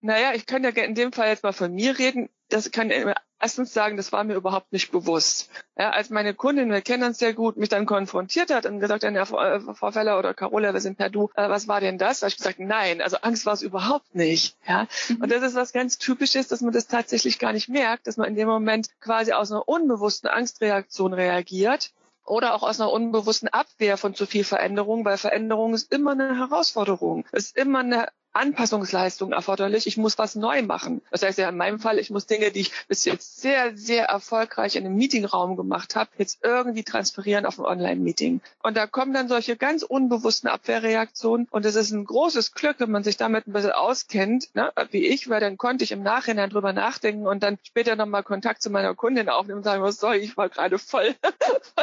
Naja, 0.00 0.32
ich 0.34 0.46
kann 0.46 0.64
ja 0.64 0.70
in 0.70 0.94
dem 0.94 1.12
Fall 1.12 1.28
jetzt 1.28 1.44
mal 1.44 1.52
von 1.52 1.72
mir 1.72 1.98
reden. 1.98 2.28
Das 2.48 2.70
kann 2.72 2.90
ich 2.90 3.06
erstens 3.42 3.74
sagen, 3.74 3.96
das 3.96 4.12
war 4.12 4.24
mir 4.24 4.34
überhaupt 4.34 4.72
nicht 4.72 4.92
bewusst. 4.92 5.50
Ja, 5.76 5.90
als 5.90 6.10
meine 6.10 6.32
Kundin, 6.32 6.70
wir 6.70 6.80
kennen 6.80 7.02
uns 7.02 7.18
sehr 7.18 7.34
gut, 7.34 7.56
mich 7.56 7.68
dann 7.68 7.86
konfrontiert 7.86 8.54
hat 8.54 8.66
und 8.66 8.78
gesagt 8.78 9.04
hat, 9.04 9.14
ja, 9.14 9.24
Frau 9.24 9.90
Feller 9.90 10.18
oder 10.18 10.32
Carola, 10.32 10.72
wir 10.72 10.80
sind 10.80 10.96
per 10.96 11.10
Du, 11.10 11.30
äh, 11.34 11.48
was 11.48 11.66
war 11.66 11.80
denn 11.80 11.98
das? 11.98 12.20
Da 12.20 12.26
habe 12.26 12.30
ich 12.30 12.36
gesagt, 12.36 12.60
nein, 12.60 13.00
also 13.00 13.16
Angst 13.18 13.44
war 13.44 13.52
es 13.54 13.62
überhaupt 13.62 14.14
nicht. 14.14 14.56
Ja, 14.66 14.86
mhm. 15.08 15.22
und 15.22 15.32
das 15.32 15.42
ist 15.42 15.54
was 15.56 15.72
ganz 15.72 15.98
Typisches, 15.98 16.48
dass 16.48 16.60
man 16.60 16.72
das 16.72 16.86
tatsächlich 16.86 17.38
gar 17.38 17.52
nicht 17.52 17.68
merkt, 17.68 18.06
dass 18.06 18.16
man 18.16 18.28
in 18.28 18.36
dem 18.36 18.48
Moment 18.48 18.88
quasi 19.00 19.32
aus 19.32 19.50
einer 19.50 19.68
unbewussten 19.68 20.28
Angstreaktion 20.28 21.12
reagiert 21.12 21.92
oder 22.24 22.54
auch 22.54 22.62
aus 22.62 22.80
einer 22.80 22.92
unbewussten 22.92 23.48
Abwehr 23.48 23.96
von 23.96 24.14
zu 24.14 24.26
viel 24.26 24.44
Veränderung, 24.44 25.04
weil 25.04 25.18
Veränderung 25.18 25.74
ist 25.74 25.92
immer 25.92 26.12
eine 26.12 26.36
Herausforderung. 26.36 27.24
Ist 27.32 27.56
immer 27.56 27.80
eine 27.80 28.08
Anpassungsleistung 28.32 29.32
erforderlich. 29.32 29.86
Ich 29.86 29.96
muss 29.96 30.18
was 30.18 30.34
neu 30.34 30.62
machen. 30.62 31.02
Das 31.10 31.22
heißt 31.22 31.38
ja 31.38 31.48
in 31.48 31.56
meinem 31.56 31.78
Fall, 31.78 31.98
ich 31.98 32.10
muss 32.10 32.26
Dinge, 32.26 32.50
die 32.50 32.60
ich 32.60 32.72
bis 32.88 33.04
jetzt 33.04 33.40
sehr, 33.40 33.76
sehr 33.76 34.06
erfolgreich 34.06 34.76
in 34.76 34.86
einem 34.86 34.96
Meetingraum 34.96 35.56
gemacht 35.56 35.96
habe, 35.96 36.10
jetzt 36.18 36.38
irgendwie 36.42 36.82
transferieren 36.82 37.46
auf 37.46 37.58
ein 37.58 37.66
Online-Meeting. 37.66 38.40
Und 38.62 38.76
da 38.76 38.86
kommen 38.86 39.12
dann 39.12 39.28
solche 39.28 39.56
ganz 39.56 39.82
unbewussten 39.82 40.48
Abwehrreaktionen. 40.48 41.46
Und 41.50 41.66
es 41.66 41.74
ist 41.74 41.90
ein 41.90 42.04
großes 42.04 42.52
Glück, 42.52 42.76
wenn 42.78 42.90
man 42.90 43.04
sich 43.04 43.16
damit 43.16 43.46
ein 43.46 43.52
bisschen 43.52 43.72
auskennt, 43.72 44.54
ne, 44.54 44.72
wie 44.90 45.06
ich, 45.06 45.28
weil 45.28 45.40
dann 45.40 45.58
konnte 45.58 45.84
ich 45.84 45.92
im 45.92 46.02
Nachhinein 46.02 46.50
drüber 46.50 46.72
nachdenken 46.72 47.26
und 47.26 47.42
dann 47.42 47.58
später 47.62 47.96
nochmal 47.96 48.22
Kontakt 48.22 48.62
zu 48.62 48.70
meiner 48.70 48.94
Kundin 48.94 49.28
aufnehmen 49.28 49.58
und 49.58 49.64
sagen, 49.64 49.82
was 49.82 49.98
soll 49.98 50.16
ich, 50.16 50.36
war 50.36 50.48
gerade 50.48 50.78
voll 50.78 51.14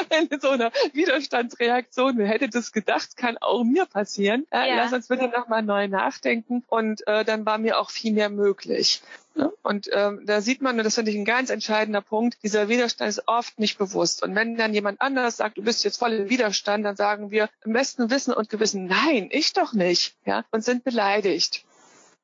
in 0.10 0.40
so 0.40 0.50
einer 0.50 0.72
Widerstandsreaktion. 0.94 2.18
Wer 2.18 2.28
hätte 2.28 2.50
das 2.50 2.72
gedacht, 2.72 3.18
kann 3.18 3.38
auch 3.38 3.64
mir 3.64 3.86
passieren. 3.86 4.46
Ja. 4.52 4.66
Lass 4.76 4.94
uns 4.94 5.08
bitte 5.08 5.28
nochmal 5.28 5.64
neu 5.64 5.88
nachdenken 5.88 6.39
nachdenken 6.40 6.64
und 6.68 7.06
äh, 7.08 7.24
dann 7.26 7.46
war 7.46 7.58
mir 7.58 7.80
auch 7.80 7.90
viel 7.90 8.14
mehr 8.14 8.30
möglich. 8.30 9.02
Ne? 9.36 9.52
Und 9.64 9.90
ähm, 9.94 10.22
da 10.26 10.42
sieht 10.42 10.62
man, 10.62 10.78
und 10.78 10.84
das 10.84 10.96
finde 10.96 11.12
ich 11.12 11.18
ein 11.18 11.26
ganz 11.26 11.50
entscheidender 11.50 12.02
Punkt, 12.02 12.38
dieser 12.44 12.70
Widerstand 12.70 13.10
ist 13.10 13.28
oft 13.28 13.60
nicht 13.60 13.78
bewusst. 13.78 14.24
Und 14.24 14.36
wenn 14.36 14.58
dann 14.58 14.74
jemand 14.74 15.02
anders 15.02 15.38
sagt, 15.38 15.58
du 15.58 15.64
bist 15.64 15.84
jetzt 15.84 15.98
voll 15.98 16.14
im 16.14 16.30
Widerstand, 16.30 16.86
dann 16.86 16.96
sagen 16.96 17.32
wir 17.32 17.50
im 17.64 17.74
besten 17.74 18.10
Wissen 18.10 18.34
und 18.34 18.50
Gewissen, 18.50 18.86
nein, 18.86 19.30
ich 19.32 19.54
doch 19.54 19.74
nicht, 19.74 20.16
ja, 20.26 20.44
und 20.52 20.64
sind 20.64 20.84
beleidigt. 20.84 21.66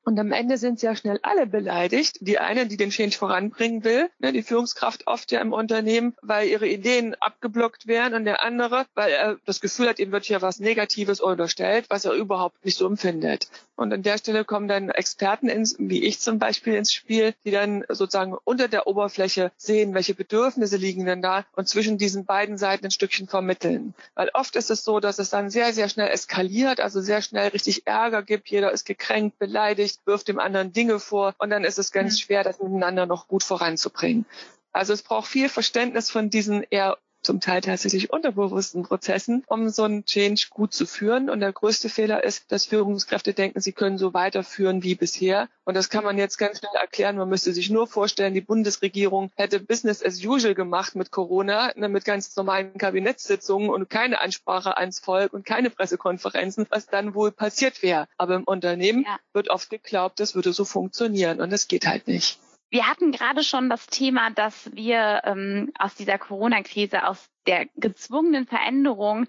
Und 0.06 0.20
am 0.20 0.30
Ende 0.30 0.56
sind 0.56 0.82
ja 0.82 0.94
schnell 0.94 1.18
alle 1.22 1.48
beleidigt. 1.48 2.18
Die 2.20 2.38
eine, 2.38 2.68
die 2.68 2.76
den 2.76 2.90
Change 2.90 3.18
voranbringen 3.18 3.82
will, 3.82 4.08
ne, 4.20 4.32
die 4.32 4.44
Führungskraft 4.44 5.08
oft 5.08 5.32
ja 5.32 5.40
im 5.40 5.52
Unternehmen, 5.52 6.14
weil 6.22 6.46
ihre 6.46 6.68
Ideen 6.68 7.16
abgeblockt 7.16 7.88
werden 7.88 8.14
und 8.14 8.24
der 8.24 8.44
andere, 8.44 8.86
weil 8.94 9.10
er 9.10 9.36
das 9.46 9.60
Gefühl 9.60 9.88
hat, 9.88 9.98
ihm 9.98 10.12
wird 10.12 10.24
hier 10.24 10.42
was 10.42 10.60
Negatives 10.60 11.20
unterstellt, 11.20 11.86
was 11.88 12.04
er 12.04 12.12
überhaupt 12.12 12.64
nicht 12.64 12.78
so 12.78 12.86
empfindet. 12.86 13.48
Und 13.76 13.92
an 13.92 14.02
der 14.02 14.16
Stelle 14.18 14.44
kommen 14.44 14.68
dann 14.68 14.88
Experten 14.88 15.48
ins, 15.48 15.76
wie 15.78 16.02
ich 16.04 16.18
zum 16.18 16.38
Beispiel 16.38 16.74
ins 16.74 16.92
Spiel, 16.92 17.34
die 17.44 17.50
dann 17.50 17.84
sozusagen 17.88 18.34
unter 18.44 18.68
der 18.68 18.86
Oberfläche 18.86 19.52
sehen, 19.58 19.94
welche 19.94 20.14
Bedürfnisse 20.14 20.78
liegen 20.78 21.04
denn 21.04 21.22
da 21.22 21.44
und 21.52 21.68
zwischen 21.68 21.98
diesen 21.98 22.24
beiden 22.24 22.56
Seiten 22.56 22.86
ein 22.86 22.90
Stückchen 22.90 23.28
vermitteln. 23.28 23.94
Weil 24.14 24.30
oft 24.32 24.56
ist 24.56 24.70
es 24.70 24.82
so, 24.82 24.98
dass 24.98 25.18
es 25.18 25.30
dann 25.30 25.50
sehr, 25.50 25.74
sehr 25.74 25.90
schnell 25.90 26.08
eskaliert, 26.08 26.80
also 26.80 27.02
sehr 27.02 27.20
schnell 27.20 27.48
richtig 27.48 27.86
Ärger 27.86 28.22
gibt. 28.22 28.48
Jeder 28.48 28.72
ist 28.72 28.86
gekränkt, 28.86 29.38
beleidigt 29.38 30.00
wirft 30.06 30.28
dem 30.28 30.38
anderen 30.38 30.72
Dinge 30.72 30.98
vor 30.98 31.34
und 31.38 31.50
dann 31.50 31.64
ist 31.64 31.78
es 31.78 31.92
ganz 31.92 32.14
mhm. 32.14 32.18
schwer, 32.18 32.44
das 32.44 32.58
miteinander 32.58 33.04
noch 33.04 33.28
gut 33.28 33.42
voranzubringen. 33.42 34.24
Also 34.72 34.92
es 34.92 35.02
braucht 35.02 35.28
viel 35.28 35.48
Verständnis 35.48 36.10
von 36.10 36.28
diesen 36.28 36.62
eher 36.68 36.98
zum 37.26 37.40
Teil 37.40 37.60
tatsächlich 37.60 38.10
unterbewussten 38.10 38.84
Prozessen, 38.84 39.44
um 39.48 39.68
so 39.68 39.82
einen 39.82 40.04
Change 40.04 40.46
gut 40.50 40.72
zu 40.72 40.86
führen. 40.86 41.28
Und 41.28 41.40
der 41.40 41.52
größte 41.52 41.88
Fehler 41.88 42.24
ist, 42.24 42.50
dass 42.50 42.66
Führungskräfte 42.66 43.34
denken, 43.34 43.60
sie 43.60 43.72
können 43.72 43.98
so 43.98 44.14
weiterführen 44.14 44.82
wie 44.82 44.94
bisher. 44.94 45.48
Und 45.64 45.74
das 45.74 45.90
kann 45.90 46.04
man 46.04 46.16
jetzt 46.16 46.38
ganz 46.38 46.60
schnell 46.60 46.74
erklären. 46.74 47.16
Man 47.16 47.28
müsste 47.28 47.52
sich 47.52 47.68
nur 47.68 47.86
vorstellen, 47.86 48.32
die 48.32 48.40
Bundesregierung 48.40 49.30
hätte 49.34 49.60
Business 49.60 50.02
as 50.02 50.24
usual 50.24 50.54
gemacht 50.54 50.94
mit 50.94 51.10
Corona, 51.10 51.72
ne, 51.76 51.88
mit 51.88 52.04
ganz 52.04 52.34
normalen 52.36 52.78
Kabinettssitzungen 52.78 53.68
und 53.68 53.90
keine 53.90 54.20
Ansprache 54.20 54.76
ans 54.76 55.00
Volk 55.00 55.32
und 55.32 55.44
keine 55.44 55.70
Pressekonferenzen, 55.70 56.66
was 56.70 56.86
dann 56.86 57.14
wohl 57.14 57.32
passiert 57.32 57.82
wäre. 57.82 58.06
Aber 58.16 58.36
im 58.36 58.44
Unternehmen 58.44 59.02
ja. 59.02 59.18
wird 59.32 59.50
oft 59.50 59.68
geglaubt, 59.68 60.20
das 60.20 60.34
würde 60.36 60.52
so 60.52 60.64
funktionieren. 60.64 61.40
Und 61.40 61.50
das 61.50 61.66
geht 61.66 61.86
halt 61.86 62.06
nicht. 62.06 62.38
Wir 62.70 62.88
hatten 62.88 63.12
gerade 63.12 63.44
schon 63.44 63.70
das 63.70 63.86
Thema, 63.86 64.30
dass 64.30 64.74
wir 64.74 65.22
ähm, 65.24 65.72
aus 65.78 65.94
dieser 65.94 66.18
Corona-Krise, 66.18 67.06
aus 67.06 67.28
der 67.46 67.66
gezwungenen 67.76 68.46
Veränderung 68.46 69.26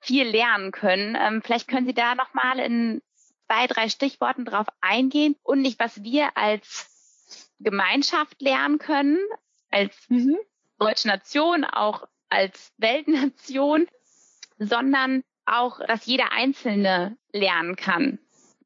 viel 0.00 0.26
lernen 0.26 0.72
können. 0.72 1.16
Ähm, 1.18 1.42
vielleicht 1.42 1.68
können 1.68 1.86
Sie 1.86 1.94
da 1.94 2.14
nochmal 2.14 2.58
in 2.58 3.00
zwei, 3.46 3.66
drei 3.66 3.88
Stichworten 3.88 4.44
drauf 4.44 4.66
eingehen 4.80 5.36
und 5.42 5.60
nicht, 5.60 5.78
was 5.78 6.02
wir 6.02 6.36
als 6.36 6.88
Gemeinschaft 7.60 8.40
lernen 8.40 8.78
können, 8.78 9.18
als 9.70 9.94
mhm. 10.08 10.36
deutsche 10.78 11.08
Nation, 11.08 11.64
auch 11.64 12.08
als 12.28 12.72
Weltnation, 12.78 13.86
sondern 14.58 15.22
auch, 15.46 15.80
dass 15.86 16.06
jeder 16.06 16.32
Einzelne 16.32 17.16
lernen 17.32 17.76
kann. 17.76 18.18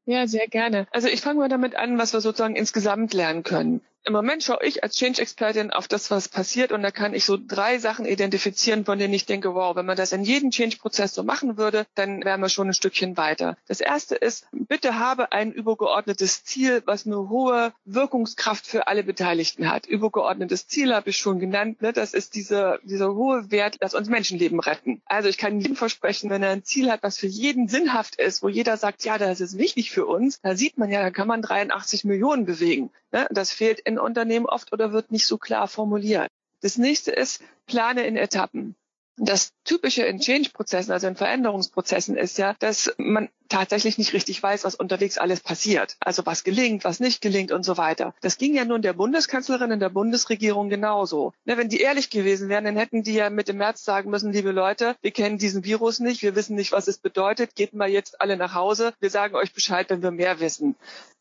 Ja, 0.05 0.27
sehr 0.27 0.47
gerne. 0.47 0.87
Also 0.91 1.07
ich 1.07 1.21
fange 1.21 1.39
mal 1.39 1.49
damit 1.49 1.75
an, 1.75 1.97
was 1.97 2.13
wir 2.13 2.21
sozusagen 2.21 2.55
insgesamt 2.55 3.13
lernen 3.13 3.43
können 3.43 3.81
im 4.05 4.13
Moment 4.13 4.43
schaue 4.43 4.63
ich 4.63 4.83
als 4.83 4.95
Change-Expertin 4.95 5.71
auf 5.71 5.87
das, 5.87 6.11
was 6.11 6.29
passiert 6.29 6.71
und 6.71 6.83
da 6.83 6.91
kann 6.91 7.15
ich 7.15 7.25
so 7.25 7.37
drei 7.37 7.79
Sachen 7.79 8.05
identifizieren, 8.05 8.85
von 8.85 8.99
denen 8.99 9.13
ich 9.13 9.25
denke, 9.25 9.55
wow, 9.55 9.75
wenn 9.75 9.85
man 9.85 9.97
das 9.97 10.13
in 10.13 10.23
jedem 10.23 10.51
Change-Prozess 10.51 11.13
so 11.15 11.23
machen 11.23 11.57
würde, 11.57 11.87
dann 11.95 12.23
wären 12.23 12.39
wir 12.39 12.49
schon 12.49 12.67
ein 12.67 12.73
Stückchen 12.73 13.17
weiter. 13.17 13.57
Das 13.67 13.81
erste 13.81 14.15
ist, 14.15 14.47
bitte 14.51 14.99
habe 14.99 15.31
ein 15.31 15.51
übergeordnetes 15.51 16.43
Ziel, 16.43 16.83
was 16.85 17.07
eine 17.07 17.29
hohe 17.29 17.73
Wirkungskraft 17.85 18.67
für 18.67 18.87
alle 18.87 19.03
Beteiligten 19.03 19.71
hat. 19.71 19.87
Übergeordnetes 19.87 20.67
Ziel 20.67 20.93
habe 20.93 21.09
ich 21.09 21.17
schon 21.17 21.39
genannt, 21.39 21.81
ne? 21.81 21.91
das 21.91 22.13
ist 22.13 22.35
dieser, 22.35 22.77
dieser 22.83 23.15
hohe 23.15 23.49
Wert, 23.49 23.77
dass 23.79 23.95
uns 23.95 24.07
Menschenleben 24.07 24.59
retten. 24.59 25.01
Also 25.05 25.29
ich 25.29 25.39
kann 25.39 25.59
jedem 25.59 25.75
versprechen, 25.75 26.29
wenn 26.29 26.43
er 26.43 26.51
ein 26.51 26.63
Ziel 26.63 26.91
hat, 26.91 27.01
was 27.01 27.17
für 27.17 27.27
jeden 27.27 27.67
sinnhaft 27.67 28.17
ist, 28.17 28.43
wo 28.43 28.49
jeder 28.49 28.77
sagt, 28.77 29.03
ja, 29.03 29.17
das 29.17 29.41
ist 29.41 29.57
wichtig 29.57 29.89
für 29.89 30.05
uns, 30.05 30.39
da 30.41 30.55
sieht 30.55 30.77
man 30.77 30.91
ja, 30.91 31.01
da 31.01 31.09
kann 31.09 31.27
man 31.27 31.41
83 31.41 32.03
Millionen 32.03 32.45
bewegen. 32.45 32.91
Ne? 33.15 33.27
Das 33.31 33.51
fehlt 33.51 33.79
in 33.79 33.94
Unternehmen 33.99 34.45
oft 34.45 34.73
oder 34.73 34.91
wird 34.91 35.11
nicht 35.11 35.27
so 35.27 35.37
klar 35.37 35.67
formuliert. 35.67 36.29
Das 36.61 36.77
nächste 36.77 37.11
ist, 37.11 37.41
plane 37.67 38.05
in 38.05 38.17
Etappen. 38.17 38.75
Das 39.17 39.53
Typische 39.63 40.03
in 40.03 40.19
Change-Prozessen, 40.19 40.91
also 40.91 41.07
in 41.07 41.15
Veränderungsprozessen, 41.15 42.17
ist 42.17 42.37
ja, 42.37 42.53
dass 42.59 42.93
man 42.97 43.29
tatsächlich 43.47 43.97
nicht 43.97 44.11
richtig 44.11 44.43
weiß, 44.43 44.65
was 44.65 44.75
unterwegs 44.75 45.17
alles 45.17 45.39
passiert. 45.39 45.95
Also 46.01 46.25
was 46.25 46.43
gelingt, 46.43 46.83
was 46.83 46.99
nicht 46.99 47.21
gelingt 47.21 47.53
und 47.53 47.63
so 47.63 47.77
weiter. 47.77 48.13
Das 48.19 48.37
ging 48.37 48.55
ja 48.55 48.65
nun 48.65 48.81
der 48.81 48.91
Bundeskanzlerin 48.91 49.71
in 49.71 49.79
der 49.79 49.89
Bundesregierung 49.89 50.67
genauso. 50.67 51.31
Ne, 51.45 51.55
wenn 51.57 51.69
die 51.69 51.79
ehrlich 51.79 52.09
gewesen 52.09 52.49
wären, 52.49 52.65
dann 52.65 52.75
hätten 52.75 53.03
die 53.03 53.13
ja 53.13 53.29
mit 53.29 53.47
dem 53.47 53.57
März 53.57 53.85
sagen 53.85 54.09
müssen, 54.09 54.33
liebe 54.33 54.51
Leute, 54.51 54.97
wir 55.01 55.11
kennen 55.11 55.37
diesen 55.37 55.63
Virus 55.63 55.99
nicht, 55.99 56.21
wir 56.21 56.35
wissen 56.35 56.55
nicht, 56.55 56.73
was 56.73 56.89
es 56.89 56.97
bedeutet, 56.97 57.55
geht 57.55 57.73
mal 57.73 57.89
jetzt 57.89 58.19
alle 58.19 58.35
nach 58.35 58.53
Hause, 58.53 58.93
wir 58.99 59.09
sagen 59.09 59.35
euch 59.35 59.53
Bescheid, 59.53 59.89
wenn 59.89 60.03
wir 60.03 60.11
mehr 60.11 60.41
wissen. 60.41 60.75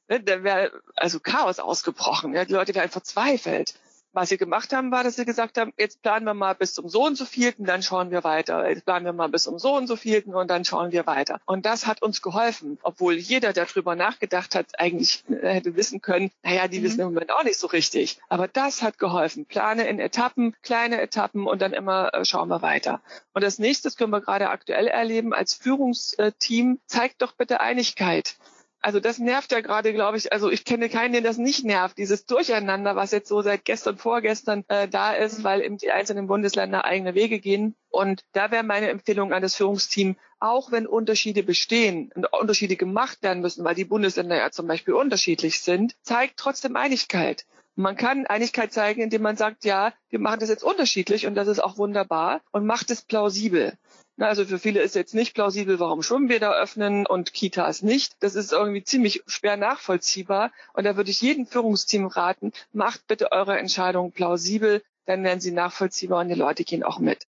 Ne, 0.08 0.20
da 0.20 0.42
wäre 0.42 0.70
also 0.96 1.20
Chaos 1.20 1.58
ausgebrochen. 1.58 2.34
Ja, 2.34 2.44
die 2.44 2.52
Leute 2.52 2.74
wären 2.74 2.90
verzweifelt. 2.90 3.74
Was 4.14 4.28
sie 4.28 4.36
gemacht 4.36 4.72
haben, 4.72 4.92
war, 4.92 5.02
dass 5.02 5.16
sie 5.16 5.24
gesagt 5.24 5.58
haben, 5.58 5.72
jetzt 5.76 6.00
planen 6.00 6.24
wir 6.24 6.34
mal 6.34 6.54
bis 6.54 6.72
zum 6.72 6.88
so 6.88 7.04
und 7.04 7.16
so 7.16 7.24
vielten, 7.24 7.64
dann 7.64 7.82
schauen 7.82 8.12
wir 8.12 8.22
weiter. 8.22 8.68
Jetzt 8.68 8.84
planen 8.84 9.04
wir 9.04 9.12
mal 9.12 9.28
bis 9.28 9.42
zum 9.42 9.58
so 9.58 9.74
und 9.74 9.88
so 9.88 9.96
vielten 9.96 10.36
und 10.36 10.48
dann 10.48 10.64
schauen 10.64 10.92
wir 10.92 11.04
weiter. 11.08 11.40
Und 11.46 11.66
das 11.66 11.88
hat 11.88 12.00
uns 12.00 12.22
geholfen, 12.22 12.78
obwohl 12.84 13.14
jeder, 13.14 13.52
der 13.52 13.66
darüber 13.66 13.96
nachgedacht 13.96 14.54
hat, 14.54 14.78
eigentlich 14.78 15.24
äh, 15.28 15.54
hätte 15.54 15.74
wissen 15.74 16.00
können, 16.00 16.30
naja, 16.44 16.68
die 16.68 16.78
mhm. 16.78 16.84
wissen 16.84 17.00
im 17.00 17.06
Moment 17.06 17.32
auch 17.32 17.42
nicht 17.42 17.58
so 17.58 17.66
richtig. 17.66 18.20
Aber 18.28 18.46
das 18.46 18.82
hat 18.82 18.98
geholfen. 18.98 19.46
Plane 19.46 19.88
in 19.88 19.98
Etappen, 19.98 20.54
kleine 20.62 21.00
Etappen 21.00 21.48
und 21.48 21.60
dann 21.60 21.72
immer 21.72 22.14
äh, 22.14 22.24
schauen 22.24 22.48
wir 22.48 22.62
weiter. 22.62 23.00
Und 23.32 23.42
das 23.42 23.58
nächste, 23.58 23.88
das 23.88 23.96
können 23.96 24.12
wir 24.12 24.20
gerade 24.20 24.48
aktuell 24.48 24.86
erleben, 24.86 25.34
als 25.34 25.54
Führungsteam, 25.54 26.78
zeigt 26.86 27.20
doch 27.20 27.32
bitte 27.32 27.60
Einigkeit 27.60 28.36
also 28.84 29.00
das 29.00 29.18
nervt 29.18 29.50
ja 29.50 29.62
gerade, 29.62 29.94
glaube 29.94 30.18
ich. 30.18 30.30
Also 30.30 30.50
ich 30.50 30.66
kenne 30.66 30.90
keinen, 30.90 31.14
den 31.14 31.24
das 31.24 31.38
nicht 31.38 31.64
nervt, 31.64 31.96
dieses 31.96 32.26
Durcheinander, 32.26 32.96
was 32.96 33.12
jetzt 33.12 33.30
so 33.30 33.40
seit 33.40 33.64
gestern, 33.64 33.96
vorgestern 33.96 34.62
äh, 34.68 34.88
da 34.88 35.14
ist, 35.14 35.42
weil 35.42 35.62
eben 35.62 35.78
die 35.78 35.90
einzelnen 35.90 36.26
Bundesländer 36.26 36.84
eigene 36.84 37.14
Wege 37.14 37.40
gehen. 37.40 37.74
Und 37.88 38.24
da 38.32 38.50
wäre 38.50 38.62
meine 38.62 38.90
Empfehlung 38.90 39.32
an 39.32 39.40
das 39.40 39.54
Führungsteam, 39.54 40.16
auch 40.38 40.70
wenn 40.70 40.86
Unterschiede 40.86 41.42
bestehen 41.42 42.12
und 42.14 42.30
Unterschiede 42.30 42.76
gemacht 42.76 43.22
werden 43.22 43.40
müssen, 43.40 43.64
weil 43.64 43.74
die 43.74 43.86
Bundesländer 43.86 44.36
ja 44.36 44.50
zum 44.50 44.66
Beispiel 44.66 44.92
unterschiedlich 44.92 45.62
sind, 45.62 45.96
zeigt 46.02 46.36
trotzdem 46.36 46.76
Einigkeit. 46.76 47.46
Man 47.76 47.96
kann 47.96 48.26
Einigkeit 48.26 48.70
zeigen, 48.70 49.00
indem 49.00 49.22
man 49.22 49.38
sagt, 49.38 49.64
ja, 49.64 49.94
wir 50.10 50.18
machen 50.18 50.40
das 50.40 50.50
jetzt 50.50 50.62
unterschiedlich 50.62 51.26
und 51.26 51.36
das 51.36 51.48
ist 51.48 51.58
auch 51.58 51.78
wunderbar 51.78 52.42
und 52.52 52.66
macht 52.66 52.90
es 52.90 53.00
plausibel. 53.00 53.72
Also 54.18 54.44
für 54.44 54.60
viele 54.60 54.80
ist 54.80 54.94
jetzt 54.94 55.14
nicht 55.14 55.34
plausibel, 55.34 55.80
warum 55.80 56.02
Schwimmbäder 56.02 56.54
öffnen 56.54 57.04
und 57.04 57.32
Kitas 57.32 57.82
nicht. 57.82 58.16
Das 58.20 58.36
ist 58.36 58.52
irgendwie 58.52 58.84
ziemlich 58.84 59.24
schwer 59.26 59.56
nachvollziehbar. 59.56 60.52
Und 60.72 60.84
da 60.84 60.96
würde 60.96 61.10
ich 61.10 61.20
jedem 61.20 61.46
Führungsteam 61.46 62.06
raten, 62.06 62.52
macht 62.72 63.06
bitte 63.08 63.32
eure 63.32 63.58
Entscheidung 63.58 64.12
plausibel, 64.12 64.82
dann 65.06 65.24
werden 65.24 65.40
sie 65.40 65.50
nachvollziehbar 65.50 66.20
und 66.20 66.28
die 66.28 66.34
Leute 66.34 66.64
gehen 66.64 66.84
auch 66.84 67.00
mit. 67.00 67.26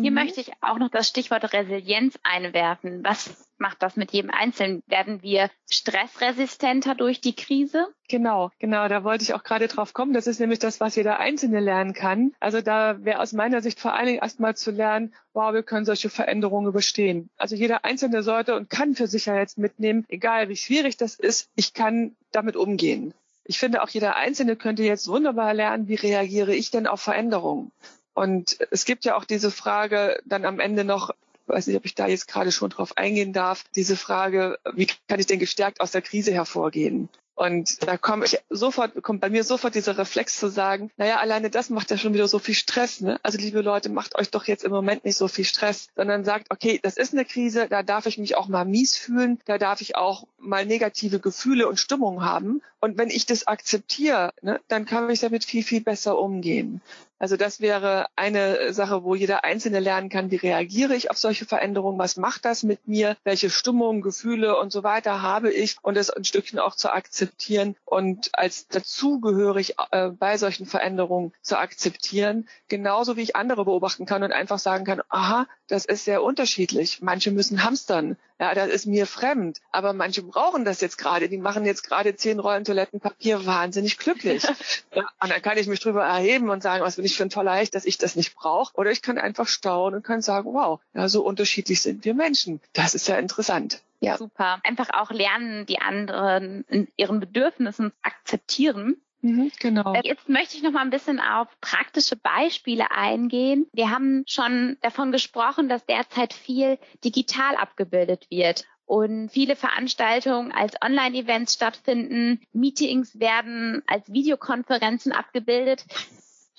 Hier 0.00 0.10
mhm. 0.10 0.14
möchte 0.14 0.40
ich 0.40 0.52
auch 0.60 0.78
noch 0.78 0.90
das 0.90 1.08
Stichwort 1.08 1.52
Resilienz 1.52 2.18
einwerfen. 2.22 3.02
Was 3.04 3.30
macht 3.58 3.82
das 3.82 3.96
mit 3.96 4.12
jedem 4.12 4.30
Einzelnen? 4.30 4.82
Werden 4.86 5.22
wir 5.22 5.50
stressresistenter 5.68 6.94
durch 6.94 7.20
die 7.20 7.34
Krise? 7.34 7.88
Genau, 8.08 8.50
genau, 8.58 8.88
da 8.88 9.04
wollte 9.04 9.24
ich 9.24 9.34
auch 9.34 9.42
gerade 9.42 9.68
drauf 9.68 9.92
kommen. 9.92 10.12
Das 10.12 10.26
ist 10.26 10.40
nämlich 10.40 10.60
das, 10.60 10.80
was 10.80 10.96
jeder 10.96 11.18
Einzelne 11.18 11.60
lernen 11.60 11.94
kann. 11.94 12.32
Also 12.40 12.60
da 12.60 13.04
wäre 13.04 13.20
aus 13.20 13.32
meiner 13.32 13.60
Sicht 13.60 13.80
vor 13.80 13.94
allen 13.94 14.06
Dingen 14.06 14.22
erstmal 14.22 14.56
zu 14.56 14.70
lernen, 14.70 15.14
wow, 15.32 15.52
wir 15.52 15.62
können 15.62 15.84
solche 15.84 16.10
Veränderungen 16.10 16.68
überstehen. 16.68 17.30
Also 17.36 17.56
jeder 17.56 17.84
Einzelne 17.84 18.22
sollte 18.22 18.54
und 18.54 18.70
kann 18.70 18.94
für 18.94 19.06
sich 19.06 19.26
ja 19.26 19.36
jetzt 19.36 19.58
mitnehmen, 19.58 20.04
egal 20.08 20.48
wie 20.48 20.56
schwierig 20.56 20.96
das 20.96 21.16
ist, 21.16 21.50
ich 21.56 21.74
kann 21.74 22.16
damit 22.32 22.56
umgehen. 22.56 23.14
Ich 23.44 23.58
finde, 23.58 23.82
auch 23.82 23.88
jeder 23.88 24.16
Einzelne 24.16 24.56
könnte 24.56 24.82
jetzt 24.82 25.08
wunderbar 25.08 25.54
lernen, 25.54 25.88
wie 25.88 25.94
reagiere 25.94 26.54
ich 26.54 26.70
denn 26.70 26.86
auf 26.86 27.00
Veränderungen? 27.00 27.72
Und 28.18 28.58
es 28.72 28.84
gibt 28.84 29.04
ja 29.04 29.16
auch 29.16 29.24
diese 29.24 29.52
Frage 29.52 30.20
dann 30.24 30.44
am 30.44 30.58
Ende 30.58 30.82
noch, 30.82 31.14
weiß 31.46 31.68
nicht, 31.68 31.76
ob 31.76 31.84
ich 31.84 31.94
da 31.94 32.08
jetzt 32.08 32.26
gerade 32.26 32.50
schon 32.50 32.70
drauf 32.70 32.96
eingehen 32.96 33.32
darf, 33.32 33.62
diese 33.76 33.96
Frage, 33.96 34.58
wie 34.74 34.88
kann 35.06 35.20
ich 35.20 35.26
denn 35.26 35.38
gestärkt 35.38 35.80
aus 35.80 35.92
der 35.92 36.02
Krise 36.02 36.32
hervorgehen? 36.32 37.08
Und 37.36 37.86
da 37.86 37.96
komme 37.96 38.24
ich 38.24 38.36
sofort, 38.50 39.00
kommt 39.04 39.20
bei 39.20 39.30
mir 39.30 39.44
sofort 39.44 39.76
dieser 39.76 39.96
Reflex 39.96 40.40
zu 40.40 40.48
sagen, 40.48 40.90
naja, 40.96 41.18
alleine 41.18 41.48
das 41.48 41.70
macht 41.70 41.92
ja 41.92 41.96
schon 41.96 42.12
wieder 42.12 42.26
so 42.26 42.40
viel 42.40 42.56
Stress. 42.56 43.00
Ne? 43.00 43.20
Also 43.22 43.38
liebe 43.38 43.60
Leute, 43.60 43.88
macht 43.88 44.16
euch 44.16 44.32
doch 44.32 44.46
jetzt 44.46 44.64
im 44.64 44.72
Moment 44.72 45.04
nicht 45.04 45.16
so 45.16 45.28
viel 45.28 45.44
Stress, 45.44 45.86
sondern 45.94 46.24
sagt, 46.24 46.48
okay, 46.50 46.80
das 46.82 46.96
ist 46.96 47.12
eine 47.12 47.24
Krise, 47.24 47.68
da 47.68 47.84
darf 47.84 48.06
ich 48.06 48.18
mich 48.18 48.36
auch 48.36 48.48
mal 48.48 48.64
mies 48.64 48.96
fühlen, 48.96 49.38
da 49.44 49.58
darf 49.58 49.80
ich 49.80 49.94
auch 49.94 50.26
mal 50.38 50.66
negative 50.66 51.20
Gefühle 51.20 51.68
und 51.68 51.78
Stimmung 51.78 52.24
haben. 52.24 52.62
Und 52.80 52.98
wenn 52.98 53.10
ich 53.10 53.26
das 53.26 53.46
akzeptiere, 53.46 54.32
ne, 54.42 54.60
dann 54.66 54.84
kann 54.84 55.08
ich 55.08 55.20
damit 55.20 55.44
viel, 55.44 55.62
viel 55.62 55.82
besser 55.82 56.18
umgehen. 56.18 56.80
Also 57.18 57.36
das 57.36 57.60
wäre 57.60 58.06
eine 58.16 58.72
Sache, 58.72 59.02
wo 59.02 59.14
jeder 59.14 59.44
Einzelne 59.44 59.80
lernen 59.80 60.08
kann, 60.08 60.30
wie 60.30 60.36
reagiere 60.36 60.94
ich 60.94 61.10
auf 61.10 61.18
solche 61.18 61.46
Veränderungen, 61.46 61.98
was 61.98 62.16
macht 62.16 62.44
das 62.44 62.62
mit 62.62 62.86
mir, 62.86 63.16
welche 63.24 63.50
Stimmung, 63.50 64.02
Gefühle 64.02 64.56
und 64.56 64.72
so 64.72 64.84
weiter 64.84 65.20
habe 65.20 65.52
ich 65.52 65.76
und 65.82 65.96
es 65.96 66.10
ein 66.10 66.24
Stückchen 66.24 66.58
auch 66.58 66.76
zu 66.76 66.92
akzeptieren 66.92 67.76
und 67.84 68.30
als 68.32 68.68
dazugehörig 68.68 69.74
äh, 69.90 70.10
bei 70.10 70.38
solchen 70.38 70.66
Veränderungen 70.66 71.32
zu 71.42 71.58
akzeptieren, 71.58 72.48
genauso 72.68 73.16
wie 73.16 73.22
ich 73.22 73.36
andere 73.36 73.64
beobachten 73.64 74.06
kann 74.06 74.22
und 74.22 74.32
einfach 74.32 74.58
sagen 74.58 74.84
kann, 74.84 75.02
aha, 75.08 75.46
das 75.68 75.84
ist 75.84 76.04
sehr 76.04 76.22
unterschiedlich. 76.22 77.00
Manche 77.02 77.30
müssen 77.30 77.62
hamstern, 77.62 78.16
ja, 78.40 78.54
das 78.54 78.68
ist 78.68 78.86
mir 78.86 79.06
fremd. 79.06 79.60
Aber 79.70 79.92
manche 79.92 80.22
brauchen 80.22 80.64
das 80.64 80.80
jetzt 80.80 80.96
gerade. 80.96 81.28
Die 81.28 81.38
machen 81.38 81.64
jetzt 81.64 81.82
gerade 81.82 82.16
zehn 82.16 82.40
Rollen 82.40 82.64
Toilettenpapier 82.64 83.46
wahnsinnig 83.46 83.98
glücklich. 83.98 84.42
ja, 84.94 85.04
und 85.20 85.30
dann 85.30 85.42
kann 85.42 85.58
ich 85.58 85.66
mich 85.66 85.80
drüber 85.80 86.04
erheben 86.04 86.50
und 86.50 86.62
sagen, 86.62 86.82
was 86.82 86.96
bin 86.96 87.04
ich 87.04 87.16
für 87.16 87.24
ein 87.24 87.30
toller 87.30 87.54
Hecht, 87.54 87.74
dass 87.74 87.84
ich 87.84 87.98
das 87.98 88.16
nicht 88.16 88.34
brauche. 88.34 88.74
Oder 88.76 88.90
ich 88.90 89.02
kann 89.02 89.18
einfach 89.18 89.46
staunen 89.46 89.96
und 89.96 90.02
kann 90.02 90.22
sagen, 90.22 90.52
wow, 90.54 90.80
ja, 90.94 91.08
so 91.08 91.22
unterschiedlich 91.22 91.82
sind 91.82 92.04
wir 92.04 92.14
Menschen. 92.14 92.60
Das 92.72 92.94
ist 92.94 93.08
ja 93.08 93.16
interessant. 93.16 93.82
Ja. 94.00 94.16
Super. 94.16 94.60
Einfach 94.62 94.90
auch 94.92 95.10
lernen, 95.10 95.66
die 95.66 95.80
anderen 95.80 96.64
in 96.68 96.88
ihren 96.96 97.20
Bedürfnissen 97.20 97.92
akzeptieren 98.02 99.00
Mhm, 99.20 99.50
genau. 99.58 99.94
Äh, 99.94 100.02
jetzt 100.04 100.28
möchte 100.28 100.56
ich 100.56 100.62
noch 100.62 100.70
mal 100.70 100.82
ein 100.82 100.90
bisschen 100.90 101.20
auf 101.20 101.48
praktische 101.60 102.16
Beispiele 102.16 102.90
eingehen. 102.90 103.66
Wir 103.72 103.90
haben 103.90 104.24
schon 104.26 104.76
davon 104.80 105.12
gesprochen, 105.12 105.68
dass 105.68 105.84
derzeit 105.86 106.32
viel 106.32 106.78
digital 107.04 107.56
abgebildet 107.56 108.26
wird 108.30 108.64
und 108.86 109.28
viele 109.30 109.56
Veranstaltungen 109.56 110.52
als 110.52 110.74
Online-Events 110.82 111.54
stattfinden. 111.54 112.40
Meetings 112.52 113.18
werden 113.18 113.82
als 113.86 114.10
Videokonferenzen 114.12 115.12
abgebildet. 115.12 115.84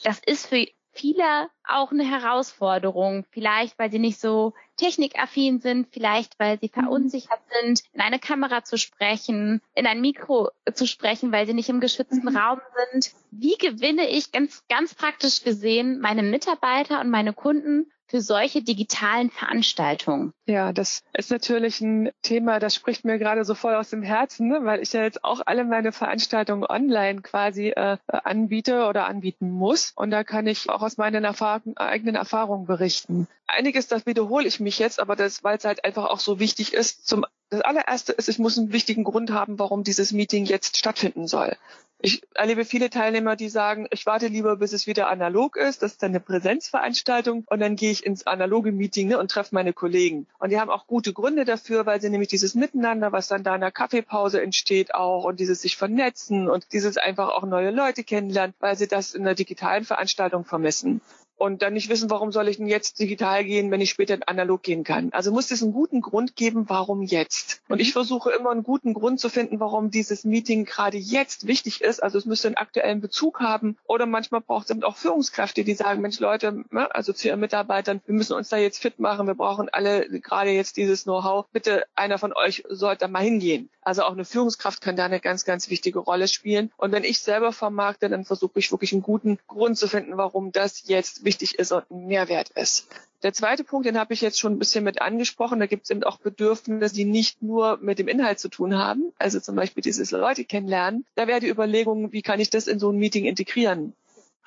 Das 0.03 0.19
ist 0.25 0.47
für 0.47 0.65
viele 0.99 1.49
auch 1.63 1.91
eine 1.91 2.03
Herausforderung. 2.03 3.25
Vielleicht, 3.31 3.79
weil 3.79 3.91
sie 3.91 3.99
nicht 3.99 4.19
so 4.19 4.53
technikaffin 4.77 5.59
sind, 5.59 5.87
vielleicht, 5.91 6.37
weil 6.39 6.59
sie 6.59 6.71
mhm. 6.73 6.81
verunsichert 6.81 7.39
sind, 7.61 7.81
in 7.93 8.01
eine 8.01 8.19
Kamera 8.19 8.63
zu 8.63 8.77
sprechen, 8.77 9.61
in 9.75 9.87
ein 9.87 10.01
Mikro 10.01 10.49
zu 10.73 10.87
sprechen, 10.87 11.31
weil 11.31 11.45
sie 11.47 11.53
nicht 11.53 11.69
im 11.69 11.79
geschützten 11.79 12.29
mhm. 12.29 12.37
Raum 12.37 12.59
sind. 12.91 13.13
Wie 13.31 13.57
gewinne 13.57 14.09
ich 14.09 14.31
ganz, 14.31 14.63
ganz 14.67 14.93
praktisch 14.93 15.43
gesehen 15.43 15.99
meine 15.99 16.23
Mitarbeiter 16.23 16.99
und 16.99 17.09
meine 17.09 17.33
Kunden 17.33 17.91
für 18.09 18.21
solche 18.21 18.63
digitalen 18.63 19.29
Veranstaltungen? 19.29 20.33
Ja, 20.45 20.73
das 20.73 21.03
ist 21.13 21.31
natürlich 21.31 21.79
ein 21.79 22.09
Thema, 22.23 22.59
das 22.59 22.73
spricht 22.75 23.05
mir 23.05 23.19
gerade 23.19 23.45
so 23.45 23.53
voll 23.53 23.75
aus 23.75 23.91
dem 23.91 24.01
Herzen, 24.01 24.47
ne? 24.47 24.61
weil 24.63 24.81
ich 24.81 24.91
ja 24.93 25.03
jetzt 25.03 25.23
auch 25.23 25.41
alle 25.45 25.63
meine 25.63 25.91
Veranstaltungen 25.91 26.65
online 26.65 27.21
quasi 27.21 27.69
äh, 27.69 27.97
anbiete 28.07 28.87
oder 28.87 29.05
anbieten 29.05 29.51
muss. 29.51 29.93
Und 29.95 30.11
da 30.11 30.23
kann 30.23 30.47
ich 30.47 30.69
auch 30.69 30.81
aus 30.81 30.97
meinen 30.97 31.23
Erfahrungen, 31.23 31.77
eigenen 31.77 32.15
Erfahrungen 32.15 32.65
berichten. 32.65 33.27
Einiges, 33.47 33.87
das 33.87 34.05
wiederhole 34.05 34.47
ich 34.47 34.59
mich 34.59 34.79
jetzt, 34.79 34.99
aber 34.99 35.15
das, 35.15 35.43
weil 35.43 35.57
es 35.57 35.65
halt 35.65 35.85
einfach 35.85 36.05
auch 36.05 36.19
so 36.19 36.39
wichtig 36.39 36.73
ist. 36.73 37.07
Zum, 37.07 37.25
das 37.49 37.61
allererste 37.61 38.13
ist, 38.13 38.29
ich 38.29 38.39
muss 38.39 38.57
einen 38.57 38.73
wichtigen 38.73 39.03
Grund 39.03 39.31
haben, 39.31 39.57
warum 39.57 39.83
dieses 39.83 40.11
Meeting 40.11 40.45
jetzt 40.45 40.77
stattfinden 40.77 41.27
soll. 41.27 41.55
Ich 42.01 42.21
erlebe 42.33 42.63
viele 42.63 42.89
Teilnehmer, 42.89 43.35
die 43.35 43.49
sagen, 43.49 43.85
ich 43.91 44.05
warte 44.05 44.27
lieber, 44.27 44.55
bis 44.55 44.71
es 44.71 44.87
wieder 44.87 45.09
analog 45.09 45.57
ist. 45.57 45.81
Das 45.81 45.93
ist 45.93 46.03
dann 46.03 46.11
eine 46.11 46.21
Präsenzveranstaltung 46.21 47.43
und 47.49 47.59
dann 47.59 47.75
gehe 47.75 47.91
ich 47.91 48.05
ins 48.05 48.25
analoge 48.25 48.71
Meeting 48.71 49.09
ne, 49.09 49.19
und 49.19 49.29
treffe 49.29 49.53
meine 49.53 49.73
Kollegen. 49.73 50.25
Und 50.37 50.51
die 50.51 50.59
haben 50.59 50.69
auch 50.69 50.87
gute 50.87 51.11
Gründe 51.11 51.43
dafür, 51.43 51.85
weil 51.85 51.99
sie 51.99 52.09
nämlich 52.09 52.29
dieses 52.29 52.55
Miteinander, 52.55 53.11
was 53.11 53.27
dann 53.27 53.43
da 53.43 53.55
in 53.55 53.61
der 53.61 53.71
Kaffeepause 53.71 54.41
entsteht 54.41 54.95
auch 54.95 55.25
und 55.25 55.41
dieses 55.41 55.61
sich 55.61 55.75
vernetzen 55.75 56.49
und 56.49 56.71
dieses 56.71 56.95
einfach 56.95 57.29
auch 57.29 57.43
neue 57.43 57.71
Leute 57.71 58.05
kennenlernen, 58.05 58.53
weil 58.59 58.77
sie 58.77 58.87
das 58.87 59.13
in 59.13 59.23
einer 59.23 59.35
digitalen 59.35 59.83
Veranstaltung 59.83 60.45
vermissen 60.45 61.01
und 61.39 61.61
dann 61.61 61.73
nicht 61.73 61.89
wissen, 61.89 62.09
warum 62.09 62.31
soll 62.31 62.49
ich 62.49 62.57
denn 62.57 62.67
jetzt 62.67 62.99
digital 62.99 63.45
gehen, 63.45 63.71
wenn 63.71 63.79
ich 63.79 63.89
später 63.89 64.17
analog 64.25 64.61
gehen 64.61 64.83
kann. 64.83 65.09
Also 65.13 65.31
muss 65.31 65.49
es 65.51 65.63
einen 65.63 65.71
guten 65.71 66.01
Grund 66.01 66.35
geben, 66.35 66.65
warum 66.67 67.01
jetzt. 67.01 67.61
Und 67.69 67.79
ich 67.79 67.89
mhm. 67.89 67.93
versuche 67.93 68.31
immer 68.31 68.51
einen 68.51 68.63
guten 68.63 68.93
Grund 68.93 69.21
zu 69.21 69.29
finden, 69.29 69.59
warum 69.61 69.89
dieses 69.89 70.25
Meeting 70.25 70.65
gerade 70.65 70.97
jetzt 70.97 71.47
wichtig 71.47 71.81
ist. 71.81 72.03
Also 72.03 72.17
es 72.17 72.25
müsste 72.25 72.49
einen 72.49 72.57
aktuellen 72.57 72.99
Bezug 72.99 73.39
haben. 73.39 73.77
Oder 73.87 74.05
manchmal 74.05 74.41
braucht 74.41 74.65
es 74.65 74.71
eben 74.71 74.83
auch 74.83 74.97
Führungskräfte, 74.97 75.63
die 75.63 75.75
sagen, 75.75 76.01
Mensch 76.01 76.19
Leute, 76.19 76.65
ne, 76.71 76.93
also 76.93 77.13
zu 77.13 77.29
ihren 77.29 77.39
Mitarbeitern, 77.39 78.01
wir 78.05 78.15
müssen 78.15 78.33
uns 78.33 78.49
da 78.49 78.57
jetzt 78.57 78.81
fit 78.81 78.99
machen. 78.99 79.25
Wir 79.25 79.35
brauchen 79.35 79.69
alle 79.69 80.09
gerade 80.19 80.51
jetzt 80.51 80.75
dieses 80.75 81.05
Know-how. 81.05 81.45
Bitte 81.53 81.85
einer 81.95 82.17
von 82.17 82.33
euch 82.33 82.63
sollte 82.67 82.99
da 82.99 83.07
mal 83.07 83.23
hingehen. 83.23 83.69
Also 83.81 84.03
auch 84.03 84.11
eine 84.11 84.25
Führungskraft 84.25 84.81
kann 84.81 84.97
da 84.97 85.05
eine 85.05 85.21
ganz, 85.21 85.45
ganz 85.45 85.69
wichtige 85.69 85.99
Rolle 85.99 86.27
spielen. 86.27 86.69
Und 86.75 86.91
wenn 86.91 87.05
ich 87.05 87.21
selber 87.21 87.53
vermarkte, 87.53 88.09
dann 88.09 88.25
versuche 88.25 88.59
ich 88.59 88.71
wirklich 88.71 88.91
einen 88.91 89.01
guten 89.01 89.39
Grund 89.47 89.77
zu 89.77 89.87
finden, 89.87 90.17
warum 90.17 90.51
das 90.51 90.83
jetzt 90.85 91.23
wichtig 91.23 91.28
ist 91.37 91.71
und 91.71 91.89
ein 91.91 92.07
Mehrwert 92.07 92.49
ist. 92.49 92.87
Der 93.21 93.33
zweite 93.33 93.65
Punkt, 93.65 93.85
den 93.85 93.99
habe 93.99 94.13
ich 94.13 94.21
jetzt 94.21 94.39
schon 94.39 94.53
ein 94.53 94.59
bisschen 94.59 94.83
mit 94.83 95.01
angesprochen. 95.01 95.59
Da 95.59 95.65
gibt 95.65 95.83
es 95.83 95.89
eben 95.89 96.03
auch 96.03 96.19
Bedürfnisse, 96.19 96.95
die 96.95 97.03
nicht 97.03 97.41
nur 97.41 97.77
mit 97.81 97.99
dem 97.99 98.07
Inhalt 98.07 98.39
zu 98.39 98.47
tun 98.47 98.77
haben. 98.77 99.11
Also 99.17 99.41
zum 99.41 99.55
Beispiel 99.55 99.83
dieses 99.83 100.11
Leute 100.11 100.45
kennenlernen. 100.45 101.05
Da 101.15 101.27
wäre 101.27 101.41
die 101.41 101.49
Überlegung, 101.49 102.13
wie 102.13 102.21
kann 102.21 102.39
ich 102.39 102.49
das 102.49 102.67
in 102.67 102.79
so 102.79 102.91
ein 102.91 102.97
Meeting 102.97 103.25
integrieren? 103.25 103.93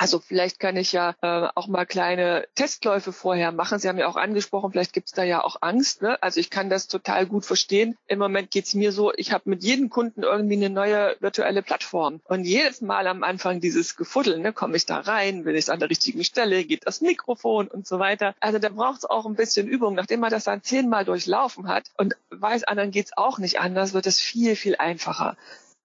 Also 0.02 0.18
vielleicht 0.18 0.59
kann 0.59 0.76
ich 0.76 0.90
ja 0.90 1.14
äh, 1.23 1.47
auch 1.54 1.68
mal 1.68 1.87
kleine 1.87 2.49
Testläufe 2.56 3.12
vorher 3.12 3.52
machen. 3.52 3.78
Sie 3.78 3.88
haben 3.88 3.99
ja 3.99 4.09
auch 4.09 4.16
angesprochen, 4.16 4.73
vielleicht 4.73 4.92
gibt 4.92 5.06
es 5.06 5.12
da 5.12 5.23
ja 5.23 5.44
auch 5.44 5.59
Angst. 5.61 6.02
Ne? 6.02 6.21
Also 6.21 6.40
ich 6.40 6.50
kann 6.50 6.68
das 6.68 6.88
total 6.88 7.25
gut 7.25 7.44
verstehen. 7.44 7.97
Im 8.09 8.18
Moment 8.18 8.50
geht 8.50 8.64
es 8.64 8.75
mir 8.75 8.90
so, 8.90 9.12
ich 9.14 9.30
habe 9.30 9.49
mit 9.49 9.62
jedem 9.62 9.90
Kunden 9.90 10.25
irgendwie 10.25 10.56
eine 10.56 10.71
neue 10.71 11.14
virtuelle 11.21 11.62
Plattform. 11.62 12.21
Und 12.25 12.42
jedes 12.42 12.80
Mal 12.80 13.06
am 13.06 13.23
Anfang 13.23 13.61
dieses 13.61 13.94
Gefuddeln, 13.94 14.42
ne, 14.42 14.52
komme 14.52 14.76
ich 14.76 14.87
da 14.87 14.99
rein, 14.99 15.44
bin 15.44 15.54
ich 15.54 15.71
an 15.71 15.78
der 15.78 15.88
richtigen 15.88 16.25
Stelle, 16.25 16.64
geht 16.64 16.85
das 16.85 17.00
Mikrofon 17.00 17.68
und 17.68 17.87
so 17.87 18.00
weiter. 18.00 18.35
Also 18.40 18.59
da 18.59 18.71
braucht 18.71 18.99
es 18.99 19.04
auch 19.04 19.25
ein 19.25 19.37
bisschen 19.37 19.68
Übung. 19.68 19.94
Nachdem 19.94 20.18
man 20.18 20.32
das 20.32 20.42
dann 20.42 20.64
zehnmal 20.64 21.04
durchlaufen 21.04 21.68
hat 21.68 21.85
und 21.97 22.14
weiß, 22.30 22.64
anderen 22.64 22.90
geht 22.90 23.06
es 23.06 23.16
auch 23.16 23.38
nicht 23.38 23.61
anders, 23.61 23.92
wird 23.92 24.09
es 24.09 24.18
viel, 24.18 24.56
viel 24.56 24.75
einfacher. 24.75 25.37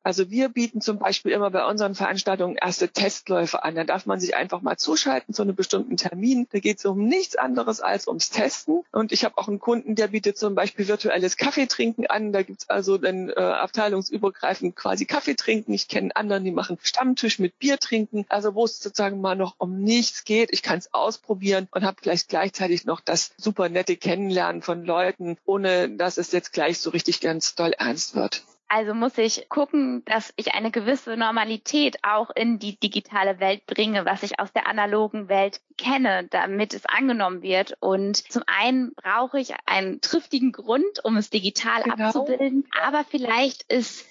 Also 0.08 0.32
wir 0.32 0.48
bieten 0.48 0.80
zum 0.80 1.00
Beispiel 1.00 1.34
immer 1.34 1.52
bei 1.52 1.66
unseren 1.66 1.94
Veranstaltungen 1.94 2.56
erste 2.56 2.88
Testläufe 2.88 3.66
an. 3.66 3.76
Da 3.76 3.84
darf 3.84 4.06
man 4.06 4.22
sich 4.22 4.38
einfach 4.38 4.62
mal 4.62 4.78
zuschalten 4.78 5.34
zu 5.34 5.42
einem 5.42 5.54
bestimmten 5.54 5.98
Termin. 5.98 6.48
Da 6.50 6.60
geht 6.60 6.78
es 6.78 6.86
um 6.86 7.04
nichts 7.04 7.36
anderes 7.36 7.82
als 7.82 8.08
ums 8.08 8.30
Testen. 8.30 8.84
Und 8.94 9.12
ich 9.12 9.26
habe 9.26 9.38
auch 9.38 9.50
einen 9.50 9.60
Kunden, 9.60 9.96
der 9.96 10.08
bietet 10.08 10.38
zum 10.38 10.56
Beispiel 10.56 10.88
virtuelles 10.88 11.36
Kaffeetrinken 11.36 12.08
an. 12.08 12.32
Da 12.32 12.44
gibt's 12.44 12.70
also 12.70 12.98
dann 12.98 13.28
äh, 13.28 13.34
abteilungsübergreifend 13.34 14.78
quasi 14.78 15.04
Kaffee 15.04 15.36
trinken. 15.36 15.74
Ich 15.74 15.90
kenne 15.90 16.16
anderen, 16.16 16.46
die 16.46 16.52
machen 16.52 16.78
Stammtisch 16.82 17.38
mit 17.38 17.60
Bier 17.60 17.78
trinken. 17.78 18.26
Also 18.30 18.56
wo 18.56 18.64
es 18.64 18.80
sozusagen 18.80 19.20
mal 19.20 19.36
noch 19.36 19.56
um 19.58 19.82
nichts 19.82 20.24
geht. 20.24 20.54
Ich 20.54 20.64
kann 20.64 20.78
es 20.78 20.94
ausprobieren 20.94 21.68
und 21.72 21.84
habe 21.84 21.98
vielleicht 22.02 22.30
gleichzeitig 22.30 22.86
noch 22.86 23.02
das 23.02 23.32
super 23.36 23.68
nette 23.68 23.98
Kennenlernen 23.98 24.62
von 24.62 24.86
Leuten, 24.86 25.36
ohne 25.44 25.90
dass 25.90 26.18
es 26.18 26.32
jetzt 26.32 26.54
gleich 26.54 26.80
so 26.80 26.92
richtig 26.92 27.20
ganz 27.20 27.56
doll 27.56 27.74
ernst 27.74 28.16
wird. 28.16 28.44
Also 28.70 28.94
muss 28.94 29.18
ich 29.18 29.48
gucken, 29.48 30.04
dass 30.06 30.34
ich 30.36 30.54
eine 30.54 30.72
gewisse 30.72 31.16
Normalität 31.16 32.00
auch 32.04 32.30
in 32.36 32.60
die 32.60 32.78
digitale 32.78 33.40
Welt 33.40 33.66
bringe, 33.66 34.06
was 34.06 34.24
ich 34.24 34.40
aus 34.40 34.52
der 34.52 34.68
analogen 34.68 35.30
Welt 35.30 35.62
kenne, 35.78 36.28
damit 36.30 36.74
es 36.74 36.86
angenommen 36.86 37.42
wird. 37.42 37.78
Und 37.80 38.18
zum 38.30 38.44
einen 38.46 38.94
brauche 38.96 39.40
ich 39.40 39.54
einen 39.66 40.02
triftigen 40.02 40.52
Grund, 40.52 41.04
um 41.04 41.16
es 41.16 41.30
digital 41.30 41.84
genau. 41.84 42.08
abzubilden. 42.08 42.68
Aber 42.82 43.06
vielleicht 43.06 43.64
ist 43.72 44.06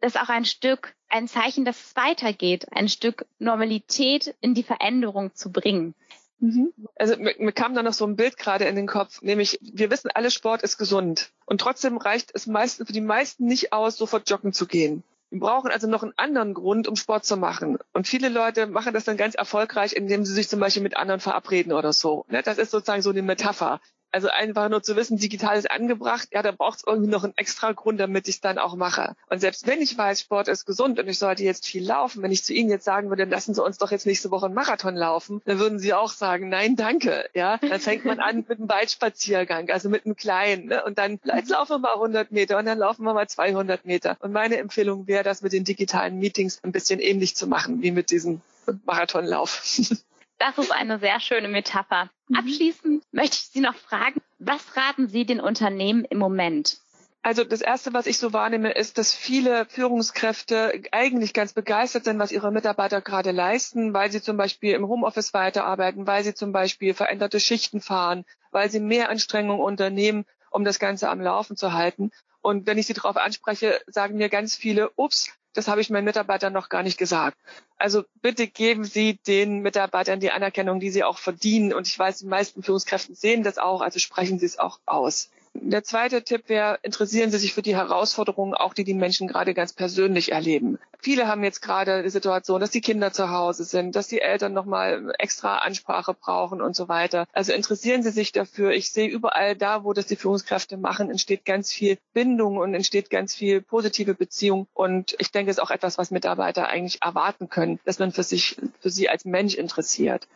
das 0.00 0.16
auch 0.16 0.28
ein 0.28 0.44
Stück 0.44 0.94
ein 1.08 1.28
Zeichen, 1.28 1.64
dass 1.64 1.82
es 1.84 1.96
weitergeht, 1.96 2.66
ein 2.72 2.88
Stück 2.88 3.26
Normalität 3.38 4.34
in 4.40 4.54
die 4.54 4.62
Veränderung 4.62 5.34
zu 5.34 5.50
bringen. 5.50 5.94
Mhm. 6.38 6.72
Also 6.96 7.16
mir, 7.16 7.52
kam 7.52 7.74
da 7.74 7.82
noch 7.82 7.92
so 7.92 8.06
ein 8.06 8.16
Bild 8.16 8.36
gerade 8.36 8.64
in 8.64 8.76
den 8.76 8.86
Kopf, 8.86 9.22
nämlich 9.22 9.58
wir 9.62 9.90
wissen 9.90 10.10
alle, 10.14 10.30
Sport 10.30 10.62
ist 10.62 10.78
gesund. 10.78 11.30
Und 11.46 11.60
trotzdem 11.60 11.96
reicht 11.96 12.30
es 12.34 12.46
meisten, 12.46 12.86
für 12.86 12.92
die 12.92 13.00
meisten 13.00 13.46
nicht 13.46 13.72
aus, 13.72 13.96
sofort 13.96 14.28
joggen 14.28 14.52
zu 14.52 14.66
gehen. 14.66 15.02
Wir 15.30 15.40
brauchen 15.40 15.70
also 15.70 15.88
noch 15.88 16.02
einen 16.02 16.12
anderen 16.16 16.54
Grund, 16.54 16.86
um 16.86 16.94
Sport 16.94 17.24
zu 17.24 17.36
machen. 17.36 17.78
Und 17.92 18.06
viele 18.06 18.28
Leute 18.28 18.66
machen 18.66 18.94
das 18.94 19.04
dann 19.04 19.16
ganz 19.16 19.34
erfolgreich, 19.34 19.92
indem 19.92 20.24
sie 20.24 20.32
sich 20.32 20.48
zum 20.48 20.60
Beispiel 20.60 20.82
mit 20.82 20.96
anderen 20.96 21.20
verabreden 21.20 21.72
oder 21.72 21.92
so. 21.92 22.24
Ne, 22.28 22.42
das 22.42 22.58
ist 22.58 22.70
sozusagen 22.70 23.02
so 23.02 23.10
eine 23.10 23.22
Metapher. 23.22 23.80
Also 24.12 24.28
einfach 24.28 24.68
nur 24.68 24.82
zu 24.82 24.96
wissen, 24.96 25.18
digital 25.18 25.58
ist 25.58 25.70
angebracht, 25.70 26.28
ja, 26.32 26.42
da 26.42 26.52
braucht 26.52 26.78
es 26.78 26.84
irgendwie 26.86 27.10
noch 27.10 27.24
einen 27.24 27.36
extra 27.36 27.72
Grund, 27.72 28.00
damit 28.00 28.28
ich 28.28 28.36
es 28.36 28.40
dann 28.40 28.58
auch 28.58 28.74
mache. 28.74 29.14
Und 29.28 29.40
selbst 29.40 29.66
wenn 29.66 29.82
ich 29.82 29.96
weiß, 29.96 30.20
Sport 30.20 30.48
ist 30.48 30.64
gesund 30.64 30.98
und 30.98 31.08
ich 31.08 31.18
sollte 31.18 31.42
jetzt 31.44 31.66
viel 31.66 31.84
laufen, 31.84 32.22
wenn 32.22 32.32
ich 32.32 32.44
zu 32.44 32.54
Ihnen 32.54 32.70
jetzt 32.70 32.84
sagen 32.84 33.08
würde, 33.10 33.24
lassen 33.24 33.54
Sie 33.54 33.62
uns 33.62 33.78
doch 33.78 33.90
jetzt 33.90 34.06
nächste 34.06 34.30
Woche 34.30 34.46
einen 34.46 34.54
Marathon 34.54 34.96
laufen, 34.96 35.42
dann 35.44 35.58
würden 35.58 35.78
Sie 35.78 35.92
auch 35.92 36.12
sagen, 36.12 36.48
nein, 36.48 36.76
danke. 36.76 37.28
Ja, 37.34 37.58
dann 37.58 37.80
fängt 37.80 38.04
man 38.04 38.20
an 38.20 38.44
mit 38.48 38.58
einem 38.58 38.68
Waldspaziergang, 38.68 39.70
also 39.70 39.88
mit 39.88 40.06
einem 40.06 40.16
kleinen. 40.16 40.66
Ne? 40.66 40.84
Und 40.84 40.98
dann 40.98 41.20
jetzt 41.24 41.50
laufen 41.50 41.72
wir 41.72 41.78
mal 41.78 41.94
100 41.94 42.32
Meter 42.32 42.58
und 42.58 42.66
dann 42.66 42.78
laufen 42.78 43.04
wir 43.04 43.12
mal 43.12 43.28
200 43.28 43.84
Meter. 43.84 44.16
Und 44.20 44.32
meine 44.32 44.56
Empfehlung 44.56 45.06
wäre, 45.06 45.24
das 45.24 45.42
mit 45.42 45.52
den 45.52 45.64
digitalen 45.64 46.18
Meetings 46.18 46.60
ein 46.62 46.72
bisschen 46.72 47.00
ähnlich 47.00 47.36
zu 47.36 47.46
machen 47.46 47.82
wie 47.82 47.90
mit 47.90 48.10
diesem 48.10 48.40
Marathonlauf. 48.84 49.62
Das 50.38 50.58
ist 50.58 50.72
eine 50.72 50.98
sehr 50.98 51.20
schöne 51.20 51.48
Metapher. 51.48 52.10
Mhm. 52.28 52.36
Abschließend 52.36 53.04
möchte 53.12 53.36
ich 53.36 53.48
Sie 53.52 53.60
noch 53.60 53.76
fragen, 53.76 54.20
was 54.38 54.76
raten 54.76 55.08
Sie 55.08 55.24
den 55.24 55.40
Unternehmen 55.40 56.04
im 56.04 56.18
Moment? 56.18 56.78
Also 57.22 57.42
das 57.42 57.60
Erste, 57.60 57.92
was 57.92 58.06
ich 58.06 58.18
so 58.18 58.32
wahrnehme, 58.32 58.70
ist, 58.70 58.98
dass 58.98 59.12
viele 59.12 59.66
Führungskräfte 59.66 60.82
eigentlich 60.92 61.32
ganz 61.32 61.54
begeistert 61.54 62.04
sind, 62.04 62.20
was 62.20 62.30
ihre 62.30 62.52
Mitarbeiter 62.52 63.00
gerade 63.00 63.32
leisten, 63.32 63.92
weil 63.92 64.12
sie 64.12 64.22
zum 64.22 64.36
Beispiel 64.36 64.74
im 64.74 64.86
Homeoffice 64.86 65.34
weiterarbeiten, 65.34 66.06
weil 66.06 66.22
sie 66.22 66.34
zum 66.34 66.52
Beispiel 66.52 66.94
veränderte 66.94 67.40
Schichten 67.40 67.80
fahren, 67.80 68.24
weil 68.52 68.70
sie 68.70 68.78
mehr 68.78 69.08
Anstrengungen 69.08 69.60
unternehmen, 69.60 70.24
um 70.52 70.64
das 70.64 70.78
Ganze 70.78 71.08
am 71.08 71.20
Laufen 71.20 71.56
zu 71.56 71.72
halten. 71.72 72.12
Und 72.42 72.68
wenn 72.68 72.78
ich 72.78 72.86
sie 72.86 72.94
darauf 72.94 73.16
anspreche, 73.16 73.80
sagen 73.88 74.18
mir 74.18 74.28
ganz 74.28 74.54
viele, 74.54 74.92
ups, 74.94 75.32
das 75.56 75.68
habe 75.68 75.80
ich 75.80 75.90
meinen 75.90 76.04
Mitarbeitern 76.04 76.52
noch 76.52 76.68
gar 76.68 76.82
nicht 76.82 76.98
gesagt. 76.98 77.36
Also 77.78 78.04
bitte 78.20 78.46
geben 78.46 78.84
Sie 78.84 79.18
den 79.26 79.60
Mitarbeitern 79.60 80.20
die 80.20 80.30
Anerkennung, 80.30 80.80
die 80.80 80.90
sie 80.90 81.04
auch 81.04 81.18
verdienen. 81.18 81.72
Und 81.72 81.86
ich 81.86 81.98
weiß, 81.98 82.18
die 82.18 82.26
meisten 82.26 82.62
Führungskräfte 82.62 83.14
sehen 83.14 83.42
das 83.42 83.58
auch, 83.58 83.80
also 83.80 83.98
sprechen 83.98 84.38
Sie 84.38 84.46
es 84.46 84.58
auch 84.58 84.78
aus. 84.86 85.30
Der 85.54 85.84
zweite 85.84 86.22
Tipp 86.22 86.48
wäre, 86.48 86.78
interessieren 86.82 87.30
Sie 87.30 87.38
sich 87.38 87.54
für 87.54 87.62
die 87.62 87.74
Herausforderungen, 87.74 88.54
auch 88.54 88.74
die 88.74 88.84
die 88.84 88.94
Menschen 88.94 89.28
gerade 89.28 89.54
ganz 89.54 89.72
persönlich 89.72 90.32
erleben. 90.32 90.78
Viele 91.06 91.28
haben 91.28 91.44
jetzt 91.44 91.62
gerade 91.62 92.02
die 92.02 92.10
Situation, 92.10 92.60
dass 92.60 92.72
die 92.72 92.80
Kinder 92.80 93.12
zu 93.12 93.30
Hause 93.30 93.62
sind, 93.62 93.94
dass 93.94 94.08
die 94.08 94.20
Eltern 94.20 94.52
nochmal 94.52 95.14
extra 95.20 95.58
Ansprache 95.58 96.14
brauchen 96.14 96.60
und 96.60 96.74
so 96.74 96.88
weiter. 96.88 97.28
Also 97.32 97.52
interessieren 97.52 98.02
Sie 98.02 98.10
sich 98.10 98.32
dafür. 98.32 98.72
Ich 98.72 98.90
sehe 98.90 99.06
überall 99.08 99.54
da, 99.54 99.84
wo 99.84 99.92
das 99.92 100.06
die 100.06 100.16
Führungskräfte 100.16 100.76
machen, 100.76 101.08
entsteht 101.08 101.44
ganz 101.44 101.72
viel 101.72 101.98
Bindung 102.12 102.56
und 102.56 102.74
entsteht 102.74 103.08
ganz 103.08 103.36
viel 103.36 103.62
positive 103.62 104.14
Beziehung. 104.14 104.66
Und 104.74 105.14
ich 105.20 105.30
denke, 105.30 105.52
es 105.52 105.58
ist 105.58 105.62
auch 105.62 105.70
etwas, 105.70 105.96
was 105.96 106.10
Mitarbeiter 106.10 106.66
eigentlich 106.66 107.00
erwarten 107.00 107.48
können, 107.48 107.78
dass 107.84 108.00
man 108.00 108.10
für 108.10 108.24
sich, 108.24 108.56
für 108.80 108.90
sie 108.90 109.08
als 109.08 109.24
Mensch 109.24 109.54
interessiert. 109.54 110.26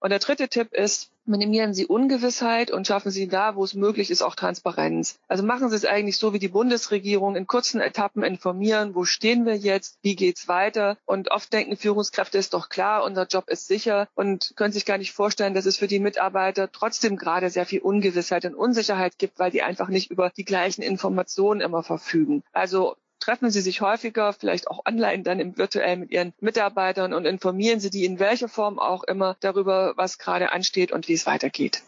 Und 0.00 0.10
der 0.10 0.18
dritte 0.18 0.48
Tipp 0.48 0.72
ist, 0.72 1.10
minimieren 1.24 1.74
Sie 1.74 1.86
Ungewissheit 1.86 2.70
und 2.70 2.86
schaffen 2.86 3.10
Sie 3.10 3.28
da, 3.28 3.56
wo 3.56 3.64
es 3.64 3.74
möglich 3.74 4.10
ist, 4.10 4.22
auch 4.22 4.34
Transparenz. 4.34 5.18
Also 5.26 5.42
machen 5.42 5.70
Sie 5.70 5.76
es 5.76 5.84
eigentlich 5.84 6.18
so 6.18 6.32
wie 6.32 6.38
die 6.38 6.48
Bundesregierung 6.48 7.34
in 7.34 7.46
kurzen 7.46 7.80
Etappen 7.80 8.22
informieren, 8.22 8.94
wo 8.94 9.04
stehen 9.04 9.46
wir 9.46 9.56
jetzt, 9.56 9.98
wie 10.16 10.26
geht's 10.26 10.48
weiter. 10.48 10.96
Und 11.04 11.30
oft 11.30 11.52
denken 11.52 11.76
Führungskräfte, 11.76 12.38
ist 12.38 12.54
doch 12.54 12.70
klar, 12.70 13.04
unser 13.04 13.26
Job 13.26 13.48
ist 13.48 13.68
sicher 13.68 14.08
und 14.14 14.54
können 14.56 14.72
sich 14.72 14.86
gar 14.86 14.98
nicht 14.98 15.12
vorstellen, 15.12 15.54
dass 15.54 15.66
es 15.66 15.76
für 15.76 15.86
die 15.86 16.00
Mitarbeiter 16.00 16.72
trotzdem 16.72 17.16
gerade 17.16 17.50
sehr 17.50 17.66
viel 17.66 17.80
Ungewissheit 17.80 18.46
und 18.46 18.54
Unsicherheit 18.54 19.18
gibt, 19.18 19.38
weil 19.38 19.50
die 19.50 19.62
einfach 19.62 19.88
nicht 19.88 20.10
über 20.10 20.30
die 20.30 20.44
gleichen 20.44 20.82
Informationen 20.82 21.60
immer 21.60 21.82
verfügen. 21.82 22.42
Also 22.52 22.96
treffen 23.20 23.50
Sie 23.50 23.60
sich 23.60 23.82
häufiger, 23.82 24.32
vielleicht 24.32 24.68
auch 24.68 24.86
online 24.86 25.22
dann 25.22 25.38
im 25.38 25.58
virtuell 25.58 25.96
mit 25.96 26.10
Ihren 26.10 26.32
Mitarbeitern 26.40 27.12
und 27.12 27.26
informieren 27.26 27.80
Sie 27.80 27.90
die 27.90 28.06
in 28.06 28.18
welcher 28.18 28.48
Form 28.48 28.78
auch 28.78 29.04
immer 29.04 29.36
darüber, 29.40 29.92
was 29.96 30.18
gerade 30.18 30.52
ansteht 30.52 30.92
und 30.92 31.08
wie 31.08 31.14
es 31.14 31.26
weitergeht. 31.26 31.82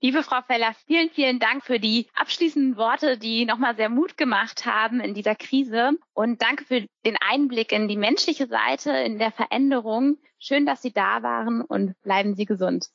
Liebe 0.00 0.22
Frau 0.22 0.40
Feller, 0.46 0.74
vielen, 0.86 1.10
vielen 1.10 1.38
Dank 1.38 1.64
für 1.64 1.80
die 1.80 2.08
abschließenden 2.14 2.76
Worte, 2.76 3.16
die 3.16 3.46
nochmal 3.46 3.74
sehr 3.74 3.88
Mut 3.88 4.18
gemacht 4.18 4.66
haben 4.66 5.00
in 5.00 5.14
dieser 5.14 5.34
Krise. 5.34 5.92
Und 6.12 6.42
danke 6.42 6.64
für 6.64 6.84
den 7.06 7.16
Einblick 7.26 7.72
in 7.72 7.88
die 7.88 7.96
menschliche 7.96 8.46
Seite, 8.46 8.90
in 8.90 9.18
der 9.18 9.32
Veränderung. 9.32 10.18
Schön, 10.38 10.66
dass 10.66 10.82
Sie 10.82 10.92
da 10.92 11.22
waren 11.22 11.62
und 11.62 11.98
bleiben 12.02 12.34
Sie 12.34 12.44
gesund. 12.44 12.90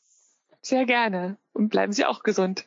Sehr 0.62 0.86
gerne 0.86 1.38
und 1.54 1.70
bleiben 1.70 1.94
Sie 1.94 2.06
auch 2.06 2.22
gesund. 2.22 2.66